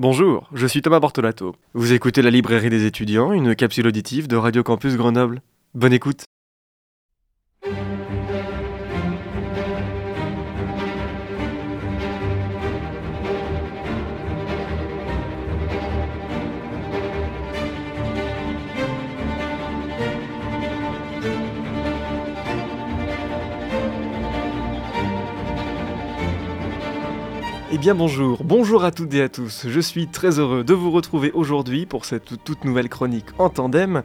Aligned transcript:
Bonjour, 0.00 0.48
je 0.54 0.64
suis 0.68 0.80
Thomas 0.80 1.00
Bortolato. 1.00 1.56
Vous 1.74 1.92
écoutez 1.92 2.22
la 2.22 2.30
librairie 2.30 2.70
des 2.70 2.86
étudiants, 2.86 3.32
une 3.32 3.56
capsule 3.56 3.88
auditive 3.88 4.28
de 4.28 4.36
Radio 4.36 4.62
Campus 4.62 4.96
Grenoble. 4.96 5.42
Bonne 5.74 5.92
écoute. 5.92 6.22
Eh 27.78 27.80
bien 27.80 27.94
bonjour, 27.94 28.42
bonjour 28.42 28.82
à 28.82 28.90
toutes 28.90 29.14
et 29.14 29.22
à 29.22 29.28
tous. 29.28 29.68
Je 29.68 29.78
suis 29.78 30.08
très 30.08 30.40
heureux 30.40 30.64
de 30.64 30.74
vous 30.74 30.90
retrouver 30.90 31.30
aujourd'hui 31.30 31.86
pour 31.86 32.06
cette 32.06 32.42
toute 32.42 32.64
nouvelle 32.64 32.88
chronique 32.88 33.26
en 33.38 33.50
tandem 33.50 34.02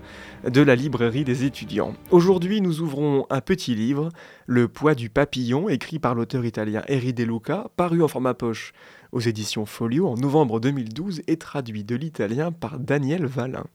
de 0.47 0.61
la 0.61 0.75
librairie 0.75 1.23
des 1.23 1.43
étudiants. 1.43 1.95
Aujourd'hui 2.11 2.61
nous 2.61 2.81
ouvrons 2.81 3.25
un 3.31 3.41
petit 3.41 3.73
livre, 3.73 4.09
Le 4.45 4.67
poids 4.67 4.94
du 4.94 5.09
papillon, 5.09 5.70
écrit 5.70 5.97
par 5.97 6.13
l'auteur 6.13 6.45
italien 6.45 6.83
Eri 6.88 7.13
De 7.13 7.23
Luca, 7.23 7.71
paru 7.75 8.03
en 8.03 8.07
format 8.07 8.35
poche 8.35 8.73
aux 9.11 9.21
éditions 9.21 9.66
Folio 9.66 10.08
en 10.08 10.17
novembre 10.17 10.59
2012 10.59 11.23
et 11.25 11.38
traduit 11.38 11.83
de 11.83 11.95
l'italien 11.95 12.52
par 12.52 12.77
Daniel 12.77 13.25
Valin. 13.25 13.66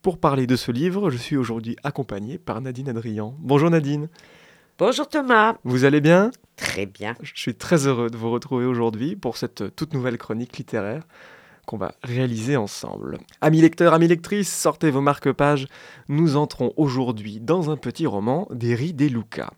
Pour 0.00 0.18
parler 0.18 0.46
de 0.46 0.54
ce 0.54 0.70
livre, 0.70 1.10
je 1.10 1.16
suis 1.16 1.36
aujourd'hui 1.36 1.74
accompagné 1.82 2.38
par 2.38 2.60
Nadine 2.60 2.90
Adrian. 2.90 3.34
Bonjour 3.40 3.68
Nadine. 3.68 4.08
Bonjour 4.76 5.08
Thomas. 5.08 5.54
Vous 5.62 5.84
allez 5.84 6.00
bien? 6.00 6.32
Très 6.56 6.84
bien. 6.84 7.14
Je 7.22 7.30
suis 7.36 7.54
très 7.54 7.86
heureux 7.86 8.10
de 8.10 8.16
vous 8.16 8.32
retrouver 8.32 8.66
aujourd'hui 8.66 9.14
pour 9.14 9.36
cette 9.36 9.76
toute 9.76 9.94
nouvelle 9.94 10.18
chronique 10.18 10.58
littéraire 10.58 11.04
qu'on 11.64 11.76
va 11.76 11.94
réaliser 12.02 12.56
ensemble. 12.56 13.18
Amis 13.40 13.60
lecteurs, 13.60 13.94
amis 13.94 14.08
lectrices, 14.08 14.52
sortez 14.52 14.90
vos 14.90 15.00
marque-pages. 15.00 15.68
Nous 16.08 16.36
entrons 16.36 16.72
aujourd'hui 16.76 17.38
dans 17.38 17.70
un 17.70 17.76
petit 17.76 18.04
roman 18.04 18.48
d'Eri 18.50 18.92
De 18.92 19.06
Luca. 19.06 19.52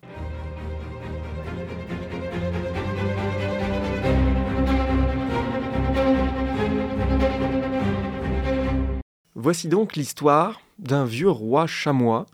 Voici 9.34 9.68
donc 9.68 9.96
l'histoire 9.96 10.60
d'un 10.78 11.06
vieux 11.06 11.30
roi 11.30 11.66
chamois 11.66 12.26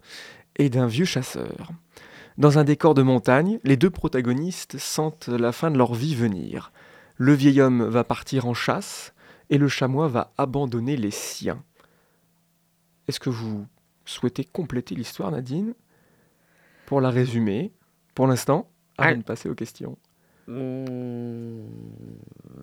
et 0.57 0.69
d'un 0.69 0.89
vieux 0.89 1.05
chasseur. 1.05 1.71
Dans 2.39 2.59
un 2.59 2.65
décor 2.65 2.95
de 2.95 3.03
montagne, 3.03 3.59
les 3.63 3.77
deux 3.77 3.91
protagonistes 3.91 4.79
sentent 4.79 5.29
la 5.29 5.53
fin 5.53 5.71
de 5.71 5.77
leur 5.77 5.95
vie 5.95 6.15
venir. 6.15 6.73
Le 7.17 7.35
vieil 7.35 7.61
homme 7.61 7.83
va 7.83 8.05
partir 8.05 8.47
en 8.47 8.55
chasse 8.55 9.13
et 9.51 9.59
le 9.59 9.69
chamois 9.69 10.09
va 10.09 10.33
abandonner 10.39 10.97
les 10.97 11.11
siens. 11.11 11.63
Est-ce 13.07 13.21
que 13.21 13.31
vous 13.31 13.67
souhaitez 14.07 14.45
compléter 14.45 14.95
l'histoire, 14.95 15.31
Nadine? 15.31 15.75
Pour 16.87 17.01
la 17.01 17.11
résumer, 17.11 17.73
pour 18.15 18.27
l'instant, 18.27 18.71
avant 18.97 19.19
de 19.19 19.23
passer 19.23 19.49
aux 19.49 19.55
questions. 19.55 19.99
Mmh, 20.49 21.63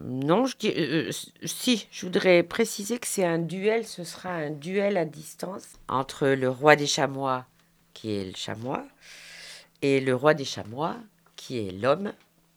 non, 0.04 0.46
je 0.46 0.58
dis, 0.58 0.74
euh, 0.76 1.12
si, 1.46 1.88
je 1.92 2.06
voudrais 2.06 2.44
préciser 2.44 3.00
que 3.00 3.08
c'est 3.08 3.26
un 3.26 3.40
duel, 3.40 3.86
ce 3.86 4.04
sera 4.04 4.32
un 4.32 4.52
duel 4.52 4.98
à 4.98 5.06
distance 5.06 5.68
entre 5.88 6.28
le 6.28 6.50
roi 6.50 6.76
des 6.76 6.88
chamois, 6.88 7.46
qui 7.94 8.12
est 8.12 8.26
le 8.26 8.36
chamois, 8.36 8.86
et 9.82 10.00
le 10.00 10.16
roi 10.16 10.34
des 10.34 10.46
chamois, 10.46 10.98
qui 11.36 11.58
est 11.58 11.72
l'homme, 11.72 12.12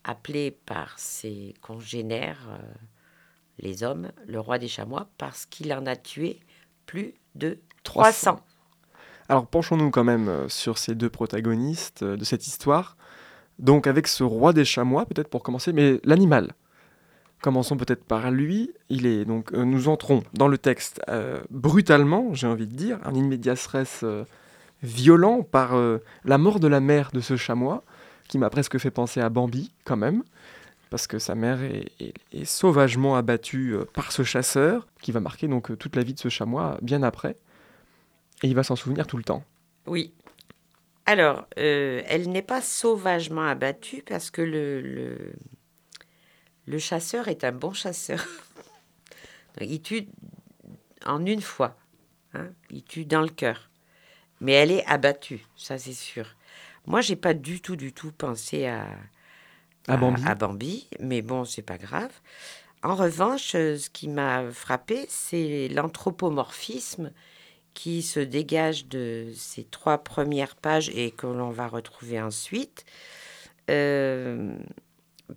appelé 0.05 0.51
par 0.51 0.99
ses 0.99 1.55
congénères, 1.61 2.49
euh, 2.51 2.59
les 3.59 3.83
hommes, 3.83 4.11
le 4.27 4.41
roi 4.41 4.59
des 4.59 4.69
chamois, 4.69 5.09
parce 5.19 5.47
qu'il 5.47 5.73
en 5.73 5.87
a 5.87 5.97
tué 5.97 6.41
plus 6.87 7.15
de 7.35 7.59
300. 7.85 8.41
Alors 9.29 9.47
penchons-nous 9.47 9.91
quand 9.91 10.05
même 10.05 10.29
euh, 10.29 10.49
sur 10.49 10.79
ces 10.79 10.95
deux 10.95 11.11
protagonistes 11.11 12.03
euh, 12.03 12.17
de 12.17 12.25
cette 12.25 12.47
histoire. 12.47 12.97
Donc 13.59 13.87
avec 13.87 14.09
ce 14.09 14.25
roi 14.25 14.53
des 14.53 14.65
chamois, 14.65 15.07
peut-être 15.07 15.29
pour 15.29 15.43
commencer, 15.43 15.73
mais 15.73 16.01
l'animal. 16.05 16.53
Commençons 17.41 17.77
peut-être 17.77 18.05
par 18.05 18.31
lui. 18.31 18.73
Il 18.89 19.07
est 19.07 19.25
donc 19.25 19.53
nous 19.53 19.89
entrons 19.89 20.23
dans 20.33 20.47
le 20.47 20.59
texte 20.59 21.03
brutalement, 21.51 22.33
j'ai 22.35 22.47
envie 22.47 22.69
de 22.69 22.75
dire, 22.75 23.01
un 23.05 23.13
res 23.13 24.05
violent 24.83 25.43
par 25.43 25.75
euh, 25.75 25.99
la 26.25 26.39
mort 26.39 26.61
de 26.61 26.69
la 26.69 26.81
mère 26.81 27.11
de 27.13 27.21
ce 27.21 27.37
chamois, 27.37 27.85
qui 28.29 28.39
m'a 28.39 28.51
presque 28.51 28.79
fait 28.79 28.91
penser 28.91 29.21
à 29.21 29.29
Bambi 29.29 29.73
quand 29.85 29.97
même, 29.97 30.23
parce 30.91 31.07
que 31.07 31.19
sa 31.19 31.35
mère 31.35 31.61
est, 31.63 32.45
sauvagement 32.45 33.17
abattue 33.17 33.75
euh, 33.75 33.85
par 33.85 34.13
ce 34.13 34.23
chasseur, 34.25 34.87
qui 35.01 35.13
va 35.13 35.21
marquer 35.21 35.49
donc 35.49 35.71
euh, 35.71 35.77
toute 35.77 35.97
la 35.97 36.03
vie 36.03 36.15
de 36.15 36.19
ce 36.19 36.29
chamois 36.29 36.79
bien 36.83 37.03
après, 37.03 37.37
et 38.43 38.49
il 38.49 38.55
va 38.55 38.63
s'en 38.63 38.77
souvenir 38.77 39.07
tout 39.07 39.17
le 39.17 39.25
temps. 39.25 39.45
Oui. 39.87 40.13
Alors, 41.05 41.47
elle 41.57 42.31
n'est 42.31 42.43
pas 42.43 42.63
sauvagement 42.63 43.43
abattue 43.43 44.05
parce 44.07 44.31
que 44.31 44.41
le, 44.41 45.33
le, 46.67 46.79
chasseur 46.79 47.27
est 47.27 47.43
un 47.43 47.51
bon 47.51 47.73
chasseur. 47.73 48.25
il 49.61 49.83
tue 49.83 50.07
en 51.05 51.27
une 51.27 51.41
fois. 51.41 51.77
Hein. 52.35 52.51
Il 52.71 52.85
tue 52.85 53.05
dans 53.05 53.21
le 53.21 53.29
cœur. 53.29 53.72
Mais 54.43 54.53
elle 54.53 54.73
est 54.73 54.85
abattue, 54.87 55.47
ça 55.57 55.79
c'est 55.79 55.93
sûr. 55.93 56.27
Moi, 56.87 57.01
j'ai 57.01 57.15
pas 57.15 57.33
du 57.33 57.61
tout, 57.61 57.77
du 57.77 57.93
tout 57.93 58.11
pensé 58.11 58.67
à, 58.67 58.89
à, 59.87 59.97
Bambi. 59.97 60.23
à 60.27 60.35
Bambi, 60.35 60.89
mais 60.99 61.23
bon, 61.23 61.45
c'est 61.45 61.63
pas 61.63 61.79
grave. 61.79 62.11
En 62.83 62.97
revanche, 62.97 63.55
euh, 63.55 63.79
ce 63.79 63.89
qui 63.89 64.09
m'a 64.09 64.51
frappé, 64.51 65.07
c'est 65.09 65.69
l'anthropomorphisme 65.69 67.13
qui 67.73 68.03
se 68.03 68.19
dégage 68.19 68.87
de 68.87 69.29
ces 69.37 69.63
trois 69.63 69.99
premières 69.99 70.57
pages 70.57 70.91
et 70.91 71.13
que 71.13 71.29
l'on 71.29 71.51
va 71.51 71.69
retrouver 71.69 72.21
ensuite, 72.21 72.85
euh, 73.71 74.57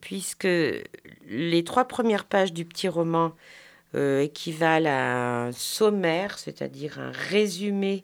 puisque 0.02 0.48
les 1.28 1.64
trois 1.64 1.86
premières 1.86 2.26
pages 2.26 2.54
du 2.54 2.66
petit 2.66 2.88
roman 2.88 3.34
euh, 3.94 4.22
équivalent 4.22 4.90
à 4.90 5.48
un 5.48 5.52
sommaire, 5.52 6.40
c'est-à-dire 6.40 7.00
un 7.00 7.12
résumé 7.12 8.04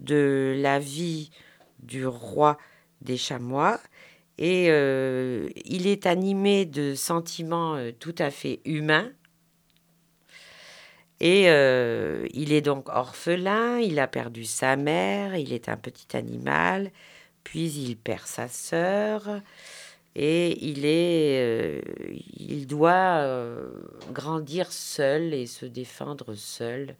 de 0.00 0.56
la 0.58 0.78
vie 0.78 1.30
du 1.82 2.06
roi 2.06 2.58
des 3.00 3.16
chamois. 3.16 3.80
Et 4.38 4.66
euh, 4.70 5.48
il 5.66 5.86
est 5.86 6.06
animé 6.06 6.64
de 6.64 6.94
sentiments 6.94 7.76
euh, 7.76 7.92
tout 7.98 8.14
à 8.18 8.30
fait 8.30 8.60
humains. 8.64 9.10
Et 11.20 11.50
euh, 11.50 12.26
il 12.32 12.52
est 12.52 12.62
donc 12.62 12.88
orphelin, 12.88 13.78
il 13.78 13.98
a 13.98 14.06
perdu 14.06 14.46
sa 14.46 14.76
mère, 14.76 15.36
il 15.36 15.52
est 15.52 15.68
un 15.68 15.76
petit 15.76 16.16
animal, 16.16 16.90
puis 17.44 17.68
il 17.68 17.96
perd 17.96 18.26
sa 18.26 18.48
sœur, 18.48 19.42
et 20.16 20.56
il, 20.66 20.86
est, 20.86 21.82
il 22.38 22.66
doit 22.66 23.22
grandir 24.14 24.72
seul 24.72 25.34
et 25.34 25.44
se 25.44 25.66
défendre 25.66 26.34
seul 26.34 26.96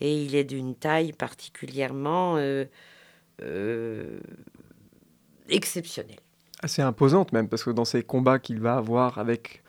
et 0.00 0.22
il 0.22 0.34
est 0.34 0.44
d'une 0.44 0.74
taille 0.74 1.12
particulièrement 1.12 2.36
euh, 2.36 2.64
euh, 3.42 4.18
exceptionnelle. 5.48 6.18
Assez 6.62 6.82
imposante 6.82 7.32
même, 7.32 7.48
parce 7.48 7.64
que 7.64 7.70
dans 7.70 7.84
ces 7.84 8.02
combats 8.02 8.38
qu'il 8.38 8.60
va 8.60 8.76
avoir 8.76 9.18
avec 9.18 9.62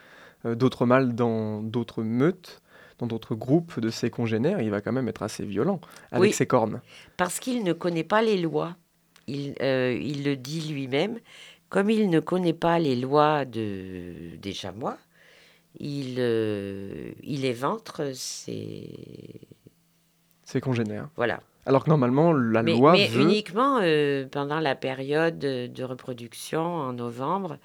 euh, 0.45 0.55
d'autres 0.55 0.85
mâles 0.85 1.13
dans 1.13 1.61
d'autres 1.61 2.03
meutes, 2.03 2.61
dans 2.97 3.07
d'autres 3.07 3.35
groupes 3.35 3.79
de 3.79 3.89
ses 3.89 4.09
congénères, 4.09 4.61
il 4.61 4.71
va 4.71 4.81
quand 4.81 4.93
même 4.93 5.09
être 5.09 5.23
assez 5.23 5.43
violent 5.43 5.81
avec 6.11 6.33
ses 6.33 6.45
cornes. 6.45 6.81
Parce 7.17 7.39
qu'il 7.39 7.63
ne 7.63 7.73
connaît 7.73 8.05
pas 8.05 8.21
les 8.21 8.37
lois. 8.37 8.77
Il, 9.27 9.55
il 9.59 10.23
le 10.23 10.35
dit 10.35 10.71
lui-même. 10.71 11.19
Comme 11.67 11.89
il 11.89 12.09
ne 12.09 12.21
connaît 12.21 12.53
pas 12.53 12.79
les 12.79 12.95
lois 12.95 13.43
de, 13.43 14.37
des 14.37 14.53
chamois, 14.53 14.97
il, 15.77 16.19
il 17.21 17.43
éventre 17.43 18.13
ses, 18.13 18.87
ses 20.55 20.61
congénères. 20.61 21.09
Voilà. 21.17 21.41
Alors 21.65 21.83
que 21.83 21.89
normalement, 21.89 22.31
la 22.31 22.61
loi 22.61 22.93
mais 22.93 23.09
uniquement 23.13 23.79
euh, 23.81 24.25
pendant 24.31 24.59
la 24.59 24.75
période 24.75 25.39
de 25.39 25.83
reproduction 25.83 26.61
en 26.61 26.93
novembre, 26.93 27.57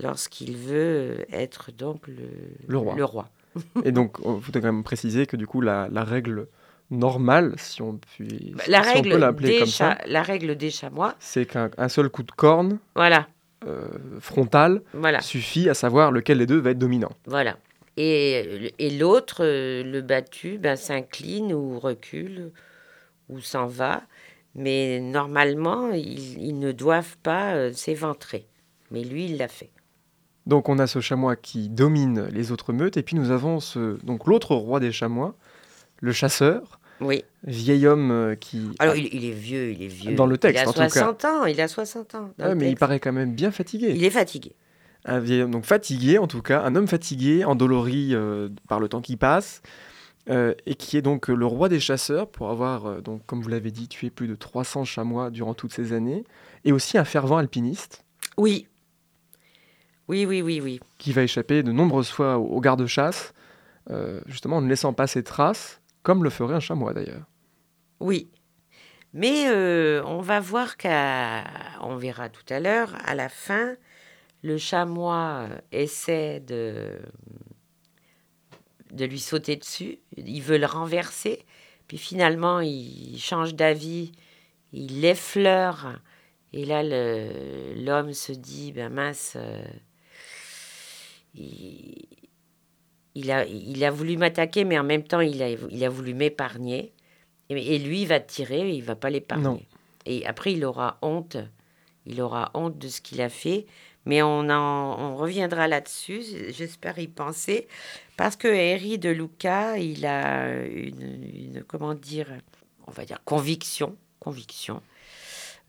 lorsqu'il 0.00 0.56
veut 0.56 1.26
être 1.32 1.72
donc 1.72 2.06
le, 2.06 2.28
le 2.68 2.78
roi. 2.78 2.94
Le 2.96 3.04
roi. 3.04 3.28
Et 3.84 3.90
donc, 3.90 4.18
il 4.18 4.40
faut 4.40 4.52
quand 4.52 4.62
même 4.62 4.84
préciser 4.84 5.26
que 5.26 5.36
du 5.36 5.46
coup, 5.46 5.60
la, 5.60 5.88
la 5.90 6.04
règle 6.04 6.46
normale, 6.90 7.54
si 7.56 7.82
on, 7.82 7.98
puis, 8.14 8.54
bah, 8.56 8.80
règle 8.80 9.10
peut 9.10 9.18
l'appeler 9.18 9.58
comme 9.58 9.66
ça, 9.66 9.98
la 10.06 10.22
règle 10.22 10.56
des 10.56 10.70
chamois, 10.70 11.14
c'est 11.18 11.46
qu'un 11.46 11.88
seul 11.88 12.08
coup 12.10 12.22
de 12.22 12.32
corne 12.32 12.78
voilà. 12.94 13.26
Euh, 13.66 13.88
frontal 14.20 14.80
voilà. 14.94 15.20
suffit 15.20 15.68
à 15.68 15.74
savoir 15.74 16.12
lequel 16.12 16.38
des 16.38 16.46
deux 16.46 16.58
va 16.58 16.70
être 16.70 16.78
dominant. 16.78 17.12
Voilà. 17.26 17.56
Et, 17.96 18.72
et 18.78 18.90
l'autre, 18.90 19.44
euh, 19.44 19.82
le 19.82 20.00
battu, 20.00 20.58
ben, 20.58 20.76
s'incline 20.76 21.52
ou 21.52 21.78
recule 21.78 22.50
ou 23.28 23.40
s'en 23.40 23.66
va. 23.66 24.02
Mais 24.54 25.00
normalement, 25.00 25.90
ils, 25.92 26.58
ne 26.58 26.72
doivent 26.72 27.16
pas 27.22 27.54
euh, 27.54 27.72
s'éventrer. 27.72 28.46
Mais 28.90 29.04
lui, 29.04 29.26
il 29.26 29.36
l'a 29.36 29.48
fait. 29.48 29.70
Donc 30.46 30.68
on 30.68 30.78
a 30.78 30.86
ce 30.86 31.00
chamois 31.00 31.36
qui 31.36 31.68
domine 31.68 32.26
les 32.32 32.50
autres 32.50 32.72
meutes, 32.72 32.96
et 32.96 33.02
puis 33.02 33.14
nous 33.14 33.30
avons 33.30 33.60
ce, 33.60 34.02
donc 34.04 34.26
l'autre 34.26 34.56
roi 34.56 34.80
des 34.80 34.90
chamois, 34.90 35.36
le 36.00 36.12
chasseur, 36.12 36.80
Oui. 37.00 37.22
vieil 37.44 37.86
homme 37.86 38.10
euh, 38.10 38.34
qui... 38.34 38.70
Alors, 38.80 38.96
il, 38.96 39.14
il 39.14 39.24
est 39.26 39.32
vieux, 39.32 39.70
il 39.70 39.82
est 39.82 39.86
vieux. 39.88 40.14
Dans 40.16 40.26
le 40.26 40.38
texte, 40.38 40.62
il 40.62 40.66
a 40.66 40.70
en 40.70 40.72
tout 40.72 40.80
cas. 40.80 40.88
60 40.88 41.24
ans, 41.26 41.44
il 41.44 41.60
a 41.60 41.68
60 41.68 42.14
ans. 42.16 42.30
dans 42.38 42.44
Ah, 42.46 42.48
le 42.48 42.54
mais 42.56 42.70
il 42.70 42.76
paraît 42.76 42.98
quand 42.98 43.12
même 43.12 43.34
bien 43.34 43.52
fatigué. 43.52 43.92
Il 43.94 44.02
est 44.02 44.10
fatigué. 44.10 44.52
Un 45.04 45.18
vieil 45.18 45.42
homme, 45.42 45.50
donc 45.50 45.64
fatigué 45.64 46.18
en 46.18 46.26
tout 46.26 46.42
cas, 46.42 46.62
un 46.62 46.74
homme 46.76 46.86
fatigué, 46.86 47.44
endolori 47.44 48.10
euh, 48.12 48.48
par 48.68 48.80
le 48.80 48.88
temps 48.88 49.00
qui 49.00 49.16
passe, 49.16 49.62
euh, 50.28 50.54
et 50.66 50.74
qui 50.74 50.96
est 50.96 51.02
donc 51.02 51.30
euh, 51.30 51.34
le 51.34 51.46
roi 51.46 51.68
des 51.68 51.80
chasseurs 51.80 52.30
pour 52.30 52.50
avoir, 52.50 53.00
donc, 53.02 53.24
comme 53.26 53.40
vous 53.40 53.48
l'avez 53.48 53.70
dit, 53.70 53.88
tué 53.88 54.10
plus 54.10 54.28
de 54.28 54.34
300 54.34 54.84
chamois 54.84 55.30
durant 55.30 55.54
toutes 55.54 55.72
ces 55.72 55.92
années, 55.92 56.24
et 56.64 56.72
aussi 56.72 56.98
un 56.98 57.04
fervent 57.04 57.38
alpiniste 57.38 58.04
Oui. 58.36 58.66
Oui, 60.08 60.26
oui, 60.26 60.42
oui, 60.42 60.60
oui. 60.60 60.80
qui 60.98 61.12
va 61.12 61.22
échapper 61.22 61.62
de 61.62 61.72
nombreuses 61.72 62.10
fois 62.10 62.38
aux 62.38 62.56
aux 62.56 62.60
gardes-chasse, 62.60 63.32
justement 64.26 64.58
en 64.58 64.60
ne 64.60 64.68
laissant 64.68 64.92
pas 64.92 65.06
ses 65.06 65.22
traces, 65.22 65.80
comme 66.02 66.24
le 66.24 66.30
ferait 66.30 66.54
un 66.54 66.60
chamois 66.60 66.92
d'ailleurs. 66.92 67.24
Oui. 68.00 68.30
Mais 69.12 69.48
euh, 69.48 70.02
on 70.04 70.20
va 70.20 70.40
voir 70.40 70.76
qu'à. 70.76 71.44
On 71.80 71.96
verra 71.96 72.28
tout 72.28 72.44
à 72.48 72.60
l'heure, 72.60 72.94
à 73.04 73.14
la 73.14 73.28
fin, 73.28 73.74
le 74.42 74.58
chamois 74.58 75.48
euh, 75.48 75.58
essaie 75.72 76.40
de. 76.40 76.98
de 78.92 79.04
lui 79.04 79.20
sauter 79.20 79.56
dessus. 79.56 79.98
Il 80.16 80.42
veut 80.42 80.58
le 80.58 80.66
renverser. 80.66 81.44
Puis 81.88 81.98
finalement, 81.98 82.60
il 82.60 83.18
change 83.18 83.54
d'avis. 83.54 84.12
Il 84.72 85.00
l'effleure. 85.00 85.98
Et 86.52 86.64
là, 86.64 86.82
l'homme 86.82 88.12
se 88.12 88.32
dit 88.32 88.72
ben 88.72 88.88
mince. 88.92 89.34
euh, 89.36 89.62
il, 91.34 92.06
il 93.14 93.30
a, 93.30 93.44
il 93.46 93.84
a 93.84 93.90
voulu 93.90 94.16
m'attaquer, 94.16 94.64
mais 94.64 94.78
en 94.78 94.84
même 94.84 95.02
temps, 95.02 95.20
il 95.20 95.42
a, 95.42 95.50
il 95.50 95.84
a 95.84 95.88
voulu 95.88 96.14
m'épargner. 96.14 96.92
Et, 97.48 97.74
et 97.74 97.78
lui, 97.78 98.02
il 98.02 98.06
va 98.08 98.20
tirer, 98.20 98.70
il 98.70 98.82
va 98.82 98.94
pas 98.96 99.10
l'épargner. 99.10 99.68
Et 100.06 100.24
après, 100.26 100.52
il 100.52 100.64
aura 100.64 100.98
honte. 101.02 101.36
Il 102.06 102.20
aura 102.22 102.50
honte 102.54 102.78
de 102.78 102.88
ce 102.88 103.00
qu'il 103.00 103.20
a 103.20 103.28
fait. 103.28 103.66
Mais 104.06 104.22
on, 104.22 104.48
en, 104.48 104.98
on 104.98 105.16
reviendra 105.16 105.68
là-dessus, 105.68 106.22
j'espère 106.50 106.98
y 106.98 107.06
penser. 107.08 107.68
Parce 108.16 108.36
que 108.36 108.48
Harry 108.48 108.98
de 108.98 109.10
Luca, 109.10 109.78
il 109.78 110.04
a 110.06 110.54
une, 110.64 111.64
comment 111.66 111.94
dire, 111.94 112.28
on 112.86 112.90
va 112.90 113.04
dire 113.04 113.18
conviction, 113.24 113.96
conviction, 114.18 114.82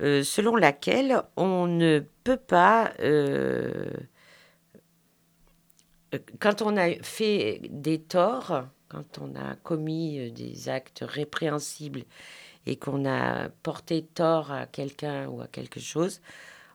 euh, 0.02 0.24
selon 0.24 0.56
laquelle 0.56 1.22
on 1.38 1.68
ne 1.68 2.04
peut 2.24 2.38
pas, 2.38 2.92
euh, 3.00 3.92
euh, 6.14 6.20
quand 6.40 6.62
on 6.62 6.76
a 6.76 6.92
fait 7.04 7.62
des 7.70 8.02
torts, 8.02 8.66
quand 8.90 9.20
on 9.20 9.36
a 9.36 9.56
commis 9.64 10.32
des 10.32 10.70
actes 10.70 11.06
répréhensibles 11.08 12.04
et 12.66 12.76
qu'on 12.76 13.06
a 13.06 13.50
porté 13.64 14.04
tort 14.04 14.52
à 14.52 14.66
quelqu'un 14.66 15.28
ou 15.28 15.42
à 15.42 15.48
quelque 15.48 15.80
chose, 15.80 16.20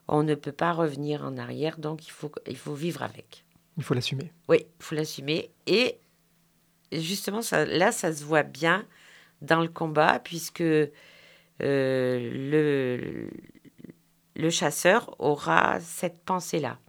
on 0.07 0.23
ne 0.23 0.35
peut 0.35 0.51
pas 0.51 0.71
revenir 0.71 1.23
en 1.23 1.37
arrière, 1.37 1.77
donc 1.77 2.07
il 2.07 2.11
faut, 2.11 2.31
il 2.47 2.57
faut 2.57 2.73
vivre 2.73 3.03
avec. 3.03 3.45
Il 3.77 3.83
faut 3.83 3.93
l'assumer. 3.93 4.31
Oui, 4.47 4.59
il 4.61 4.83
faut 4.83 4.95
l'assumer. 4.95 5.51
Et 5.67 5.99
justement, 6.91 7.41
ça, 7.41 7.65
là, 7.65 7.91
ça 7.91 8.13
se 8.13 8.23
voit 8.23 8.43
bien 8.43 8.85
dans 9.41 9.61
le 9.61 9.67
combat, 9.67 10.19
puisque 10.23 10.61
euh, 10.61 10.89
le, 11.61 13.29
le 14.35 14.49
chasseur 14.49 15.15
aura 15.19 15.79
cette 15.79 16.19
pensée-là. 16.23 16.79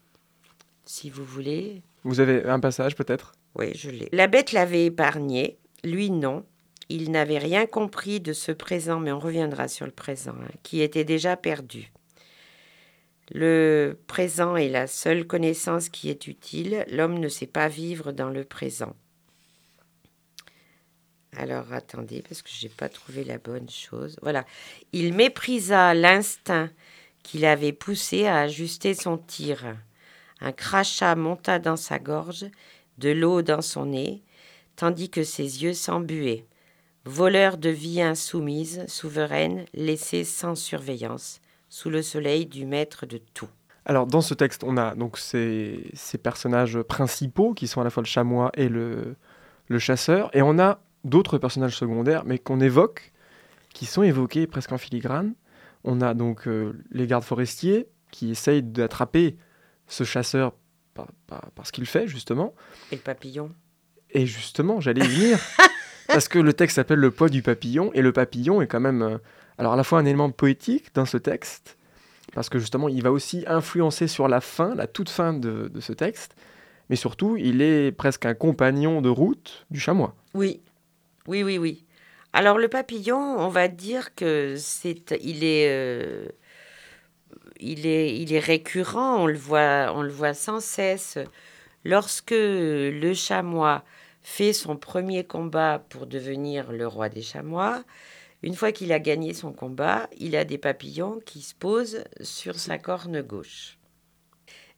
Si 0.85 1.11
vous 1.11 1.25
voulez, 1.25 1.83
Vous 2.05 2.21
avez 2.21 2.45
un 2.45 2.61
passage 2.61 2.95
peut-être? 2.95 3.33
Oui, 3.55 3.73
je 3.75 3.91
l'ai. 3.91 4.09
La 4.13 4.27
bête 4.27 4.53
l'avait 4.53 4.87
épargné, 4.87 5.59
lui 5.85 6.11
non. 6.11 6.45
Il 6.89 7.11
n'avait 7.11 7.39
rien 7.39 7.67
compris 7.67 8.21
de 8.21 8.33
ce 8.33 8.51
présent, 8.51 8.99
mais 8.99 9.13
on 9.13 9.19
reviendra 9.19 9.69
sur 9.69 9.85
le 9.85 9.93
présent, 9.93 10.35
hein, 10.41 10.49
qui 10.63 10.81
était 10.81 11.05
déjà 11.05 11.37
perdu. 11.37 11.93
Le 13.31 13.99
présent 14.07 14.57
est 14.57 14.69
la 14.69 14.87
seule 14.87 15.27
connaissance 15.27 15.89
qui 15.89 16.09
est 16.09 16.27
utile. 16.27 16.85
L'homme 16.91 17.19
ne 17.19 17.29
sait 17.29 17.47
pas 17.47 17.69
vivre 17.69 18.13
dans 18.13 18.31
le 18.31 18.45
présent. 18.45 18.95
Alors 21.37 21.73
attendez, 21.73 22.23
parce 22.23 22.43
que 22.43 22.49
je 22.51 22.67
n'ai 22.67 22.73
pas 22.73 22.89
trouvé 22.89 23.25
la 23.25 23.39
bonne 23.39 23.69
chose. 23.69 24.17
Voilà. 24.23 24.45
Il 24.93 25.13
méprisa 25.15 25.95
l'instinct 25.95 26.71
qui 27.23 27.39
l'avait 27.39 27.73
poussé 27.73 28.27
à 28.27 28.41
ajuster 28.41 28.95
son 28.95 29.19
tir. 29.19 29.77
Un 30.41 30.53
crachat 30.53 31.15
monta 31.15 31.59
dans 31.59 31.77
sa 31.77 31.99
gorge, 31.99 32.47
de 32.97 33.11
l'eau 33.11 33.43
dans 33.43 33.61
son 33.61 33.87
nez, 33.87 34.23
tandis 34.77 35.11
que 35.11 35.23
ses 35.23 35.63
yeux 35.63 35.75
s'embuaient. 35.75 36.47
Voleur 37.05 37.59
de 37.59 37.71
vie 37.71 38.01
insoumise, 38.01 38.85
souveraine, 38.87 39.65
laissée 39.75 40.25
sans 40.25 40.55
surveillance, 40.55 41.41
sous 41.69 41.91
le 41.91 42.03
soleil 42.03 42.47
du 42.47 42.67
maître 42.67 43.07
de 43.07 43.19
tout. 43.35 43.49
Alors 43.85 44.07
dans 44.07 44.21
ce 44.21 44.35
texte, 44.35 44.65
on 44.65 44.77
a 44.77 44.95
donc 44.95 45.19
ces, 45.19 45.91
ces 45.95 46.19
personnages 46.19 46.81
principaux 46.83 47.55
qui 47.55 47.67
sont 47.67 47.81
à 47.81 47.85
la 47.85 47.91
fois 47.91 48.03
le 48.03 48.07
chamois 48.09 48.51
et 48.55 48.69
le, 48.69 49.17
le 49.69 49.79
chasseur, 49.79 50.35
et 50.37 50.43
on 50.43 50.59
a 50.59 50.81
d'autres 51.05 51.39
personnages 51.39 51.77
secondaires, 51.77 52.25
mais 52.27 52.39
qu'on 52.39 52.61
évoque, 52.61 53.13
qui 53.73 53.87
sont 53.87 54.03
évoqués 54.03 54.47
presque 54.47 54.73
en 54.73 54.79
filigrane. 54.79 55.35
On 55.85 56.01
a 56.01 56.13
donc 56.15 56.49
euh, 56.49 56.73
les 56.91 57.07
gardes 57.07 57.25
forestiers 57.25 57.87
qui 58.11 58.31
essayent 58.31 58.63
d'attraper 58.63 59.37
ce 59.87 60.05
chasseur 60.05 60.53
par, 60.95 61.07
par- 61.27 61.51
par 61.55 61.67
ce 61.67 61.73
qu'il 61.73 61.87
fait, 61.87 62.09
justement. 62.09 62.55
Et 62.93 62.97
le 62.97 63.01
papillon 63.03 63.53
Et 64.11 64.27
justement, 64.27 64.81
j'allais 64.81 65.05
y 65.05 65.09
venir, 65.09 65.39
parce 66.09 66.29
que 66.29 66.39
le 66.39 66.53
texte 66.53 66.77
s'appelle 66.77 66.99
Le 66.99 67.11
poids 67.11 67.29
du 67.29 67.41
papillon, 67.43 67.91
et 67.95 68.03
le 68.03 68.13
papillon 68.13 68.61
est 68.61 68.67
quand 68.67 68.81
même, 68.81 69.03
euh, 69.03 69.19
alors 69.59 69.73
à 69.73 69.77
la 69.77 69.85
fois 69.85 69.99
un 69.99 70.05
élément 70.05 70.31
poétique 70.31 70.95
dans 70.95 71.05
ce 71.05 71.17
texte, 71.19 71.77
parce 72.33 72.49
que 72.49 72.59
justement, 72.59 72.89
il 72.89 73.03
va 73.03 73.11
aussi 73.11 73.45
influencer 73.47 74.07
sur 74.07 74.29
la 74.29 74.41
fin, 74.41 74.75
la 74.75 74.87
toute 74.87 75.09
fin 75.09 75.33
de, 75.33 75.71
ce 75.81 75.93
texte, 75.93 76.37
mais 76.89 76.97
surtout, 76.97 77.37
il 77.37 77.61
est 77.61 77.93
presque 77.93 78.27
un 78.27 78.35
compagnon 78.35 79.03
de 79.03 79.09
route 79.09 79.67
du 79.71 79.81
chamois. 79.81 80.15
Oui, 80.35 80.61
oui, 81.27 81.43
oui, 81.43 81.59
oui. 81.59 81.85
Alors 82.33 82.59
le 82.59 82.69
papillon, 82.69 83.19
on 83.19 83.49
va 83.49 83.69
dire 83.69 84.15
que 84.15 84.55
c'est, 84.57 85.11
il 85.23 85.45
est, 85.45 85.69
euh, 85.69 86.29
il 87.59 87.87
est, 87.87 88.17
il 88.17 88.33
est 88.33 88.39
récurrent. 88.39 89.17
On 89.17 89.27
le 89.27 89.39
voit, 89.39 89.93
on 89.95 90.03
le 90.03 90.11
voit 90.11 90.35
sans 90.35 90.61
cesse. 90.61 91.19
Lorsque 91.85 92.31
le 92.33 93.13
chamois 93.15 93.83
fait 94.23 94.53
son 94.53 94.77
premier 94.77 95.25
combat 95.25 95.83
pour 95.89 96.07
devenir 96.07 96.71
le 96.71 96.87
roi 96.87 97.09
des 97.09 97.23
chamois, 97.23 97.83
une 98.43 98.55
fois 98.55 98.73
qu'il 98.73 98.93
a 98.93 99.01
gagné 99.01 99.35
son 99.35 99.53
combat, 99.53 100.09
il 100.19 100.37
a 100.37 100.45
des 100.45 100.59
papillons 100.59 101.21
qui 101.25 101.43
se 101.43 101.55
posent 101.55 102.05
sur 102.21 102.59
sa 102.59 102.79
corne 102.79 103.21
gauche. 103.21 103.79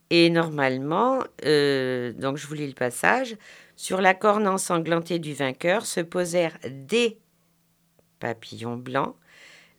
Et 0.09 0.29
normalement, 0.31 1.23
euh, 1.45 2.13
donc 2.13 2.37
je 2.37 2.47
vous 2.47 2.55
lis 2.55 2.67
le 2.67 2.75
passage, 2.75 3.37
sur 3.77 4.01
la 4.01 4.15
corne 4.15 4.49
ensanglantée 4.49 5.19
du 5.19 5.35
vainqueur 5.35 5.87
se 5.87 6.01
posèrent 6.01 6.59
des 6.69 7.19
papillons 8.19 8.77
blancs. 8.77 9.15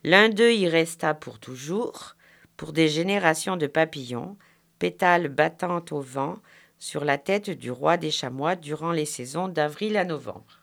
L'un 0.04 0.28
d'eux 0.28 0.52
y 0.52 0.68
resta 0.68 1.14
pour 1.14 1.38
toujours, 1.38 2.16
pour 2.56 2.72
des 2.72 2.88
générations 2.88 3.56
de 3.56 3.66
papillons, 3.66 4.36
pétales 4.78 5.28
battant 5.28 5.84
au 5.90 6.00
vent, 6.00 6.38
sur 6.78 7.04
la 7.04 7.18
tête 7.18 7.50
du 7.50 7.70
roi 7.70 7.96
des 7.96 8.10
chamois 8.10 8.56
durant 8.56 8.90
les 8.90 9.04
saisons 9.04 9.46
d'avril 9.46 9.96
à 9.96 10.04
novembre. 10.04 10.62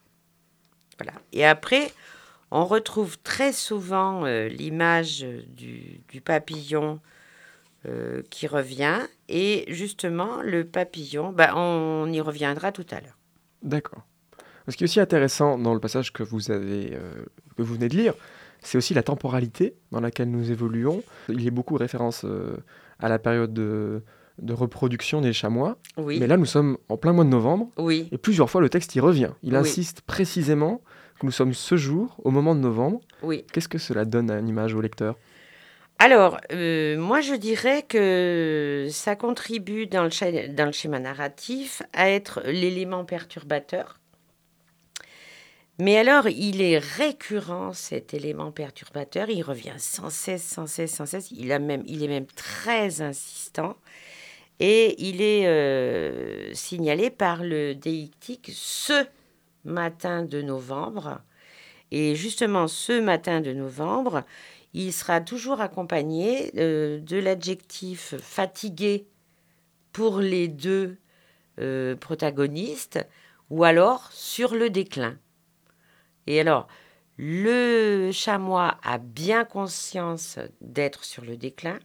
Voilà. 0.98 1.14
Et 1.32 1.46
après, 1.46 1.94
on 2.52 2.66
retrouve 2.66 3.18
très 3.20 3.54
souvent 3.54 4.26
euh, 4.26 4.48
l'image 4.48 5.26
du, 5.56 6.02
du 6.10 6.22
papillon 6.22 7.00
euh, 7.88 8.22
qui 8.30 8.48
revient. 8.48 9.00
Et 9.28 9.66
justement, 9.68 10.42
le 10.42 10.66
papillon, 10.66 11.32
ben, 11.32 11.54
on 11.56 12.12
y 12.12 12.20
reviendra 12.22 12.72
tout 12.72 12.86
à 12.92 13.00
l'heure. 13.02 13.18
D'accord. 13.64 14.04
Ce 14.68 14.76
qui 14.76 14.84
est 14.84 14.88
aussi 14.88 15.00
intéressant 15.00 15.58
dans 15.58 15.74
le 15.74 15.80
passage 15.80 16.14
que 16.14 16.22
vous, 16.24 16.52
avez, 16.52 16.94
euh, 16.94 17.26
que 17.58 17.62
vous 17.64 17.74
venez 17.76 17.88
de 17.90 17.96
lire, 17.96 18.14
c'est 18.62 18.78
aussi 18.78 18.94
la 18.94 19.04
temporalité 19.04 19.74
dans 19.92 20.00
laquelle 20.02 20.30
nous 20.30 20.52
évoluons. 20.52 21.02
Il 21.30 21.42
y 21.42 21.48
a 21.48 21.52
beaucoup 21.52 21.74
de 21.76 21.80
références 21.80 22.24
euh, 22.26 22.58
à 23.00 23.10
la 23.10 23.18
période 23.18 23.54
de, 23.54 24.04
de 24.40 24.54
reproduction 24.54 25.22
des 25.22 25.34
chamois. 25.34 25.78
Oui, 25.98 26.20
Mais 26.20 26.28
là, 26.28 26.38
nous 26.38 26.46
sommes 26.46 26.78
en 26.90 26.98
plein 26.98 27.14
mois 27.14 27.24
de 27.24 27.30
novembre. 27.30 27.70
oui, 27.78 28.10
Et 28.12 28.18
plusieurs 28.18 28.50
fois, 28.50 28.62
le 28.62 28.70
texte 28.70 28.94
y 28.96 29.00
revient. 29.00 29.32
Il 29.44 29.54
Oui. 29.54 29.60
insiste 29.60 30.02
précisément 30.02 30.82
que 31.20 31.26
nous 31.26 31.32
sommes 31.32 31.54
ce 31.54 31.78
jour, 31.78 32.16
au 32.24 32.32
moment 32.32 32.56
de 32.56 32.62
novembre. 32.62 33.02
oui. 33.22 33.46
Qu'est-ce 33.52 33.68
que 33.68 33.78
cela 33.78 34.06
donne 34.06 34.32
à 34.32 34.40
une 34.40 34.48
image 34.48 34.74
au 34.74 34.82
lecteur? 34.82 35.16
Alors, 36.02 36.40
euh, 36.54 36.98
moi, 36.98 37.20
je 37.20 37.34
dirais 37.34 37.84
que 37.84 38.88
ça 38.90 39.18
contribue 39.18 39.86
dans 39.86 40.06
le, 40.06 40.10
schéma, 40.10 40.48
dans 40.48 40.66
le 40.66 40.72
schéma 40.72 41.00
narratif 41.00 41.84
à 41.92 42.10
être 42.10 42.42
l'élément 42.46 43.04
perturbateur. 43.04 44.00
Mais 45.78 45.98
alors, 45.98 46.30
il 46.30 46.62
est 46.62 46.78
récurrent, 46.78 47.74
cet 47.74 48.14
élément 48.14 48.52
perturbateur. 48.52 49.30
Il 49.30 49.44
revient 49.44 49.76
sans 49.78 50.10
cesse, 50.10 50.44
sans 50.44 50.68
cesse, 50.68 50.94
sans 50.94 51.06
cesse. 51.06 51.32
Il, 51.32 51.52
a 51.52 51.60
même, 51.60 51.84
il 51.86 52.02
est 52.02 52.08
même 52.08 52.28
très 52.28 53.02
insistant. 53.02 53.76
Et 54.62 54.96
il 55.06 55.22
est 55.22 55.48
euh, 55.48 56.54
signalé 56.54 57.10
par 57.10 57.44
le 57.44 57.76
déictique 57.76 58.52
ce 58.54 59.06
matin 59.64 60.24
de 60.24 60.42
novembre. 60.42 61.22
Et 61.92 62.16
justement, 62.16 62.68
ce 62.68 63.00
matin 63.00 63.42
de 63.42 63.54
novembre, 63.54 64.24
il 64.74 64.94
sera 64.94 65.22
toujours 65.22 65.62
accompagné 65.62 66.52
euh, 66.58 67.00
de 67.00 67.18
l'adjectif 67.18 68.16
fatigué 68.18 69.08
pour 69.92 70.20
les 70.20 70.48
deux 70.48 70.98
euh, 71.60 71.96
protagonistes, 71.96 73.06
ou 73.50 73.64
alors 73.64 74.12
sur 74.12 74.54
le 74.54 74.70
déclin. 74.70 75.18
Et 76.28 76.40
alors, 76.40 76.68
le 77.18 78.12
chamois 78.14 78.78
a 78.84 78.98
bien 79.00 79.44
conscience 79.44 80.38
d'être 80.62 81.04
sur 81.04 81.26
le 81.26 81.36
déclin. 81.36 81.80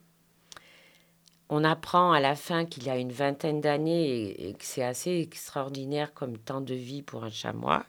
On 1.57 1.63
apprend 1.63 2.11
à 2.11 2.19
la 2.19 2.35
fin 2.35 2.65
qu'il 2.65 2.91
a 2.91 2.97
une 2.97 3.13
vingtaine 3.13 3.61
d'années 3.61 4.49
et, 4.49 4.55
que 4.55 4.65
c'est 4.65 4.83
assez 4.83 5.21
extraordinaire 5.21 6.13
comme 6.13 6.37
temps 6.37 6.61
de 6.61 6.75
vie 6.75 7.03
pour 7.03 7.23
un 7.23 7.31
chamois. 7.31 7.85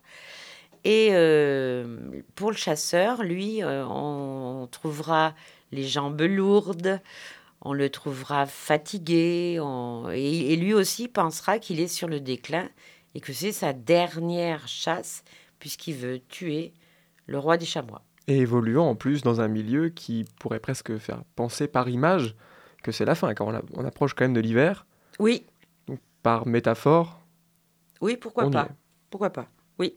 Et 0.84 1.08
euh, 1.14 2.22
pour 2.36 2.52
le 2.52 2.58
chasseur, 2.58 3.24
lui, 3.24 3.64
euh, 3.64 3.84
on 3.88 4.68
trouvera 4.70 5.34
les 5.72 5.88
jambes 5.88 6.22
lourdes, 6.22 7.02
on 7.62 7.74
le 7.74 7.90
trouvera 7.90 8.46
fatigué, 8.46 9.60
et, 10.14 10.56
lui 10.58 10.76
aussi 10.76 11.08
pensera 11.08 11.58
qu'il 11.58 11.80
est 11.80 11.88
sur 11.88 12.08
le 12.08 12.20
déclin 12.20 12.70
et 13.16 13.20
que 13.20 13.34
c'est 13.34 13.52
sa 13.52 13.74
dernière 13.74 14.68
chasse 14.68 15.24
puisqu'il 15.58 15.96
veut 15.96 16.20
tuer 16.30 16.72
le 17.26 17.40
roi 17.40 17.58
des 17.58 17.66
chamois. 17.66 18.04
Et 18.28 18.38
évoluant 18.38 18.90
en 18.90 18.96
plus 18.96 19.24
dans 19.24 19.42
un 19.42 19.48
milieu 19.48 19.90
qui 19.90 20.24
pourrait 20.38 20.60
presque 20.60 21.00
faire 21.00 21.24
penser 21.36 21.68
par 21.68 21.90
image 21.90 22.36
que 22.86 22.92
c'est 22.92 23.06
la 23.06 23.16
fin, 23.16 23.34
quand 23.34 23.52
on, 23.74 23.86
approche 23.86 24.14
quand 24.14 24.24
même 24.24 24.34
de 24.34 24.40
l'hiver. 24.40 24.86
Oui. 25.20 25.46
Donc, 25.88 26.00
par 26.24 26.48
métaphore. 26.48 27.20
Oui, 28.02 28.16
pourquoi 28.16 28.50
pas 28.50 28.70
Pourquoi 29.10 29.32
pas 29.32 29.48
Oui. 29.80 29.96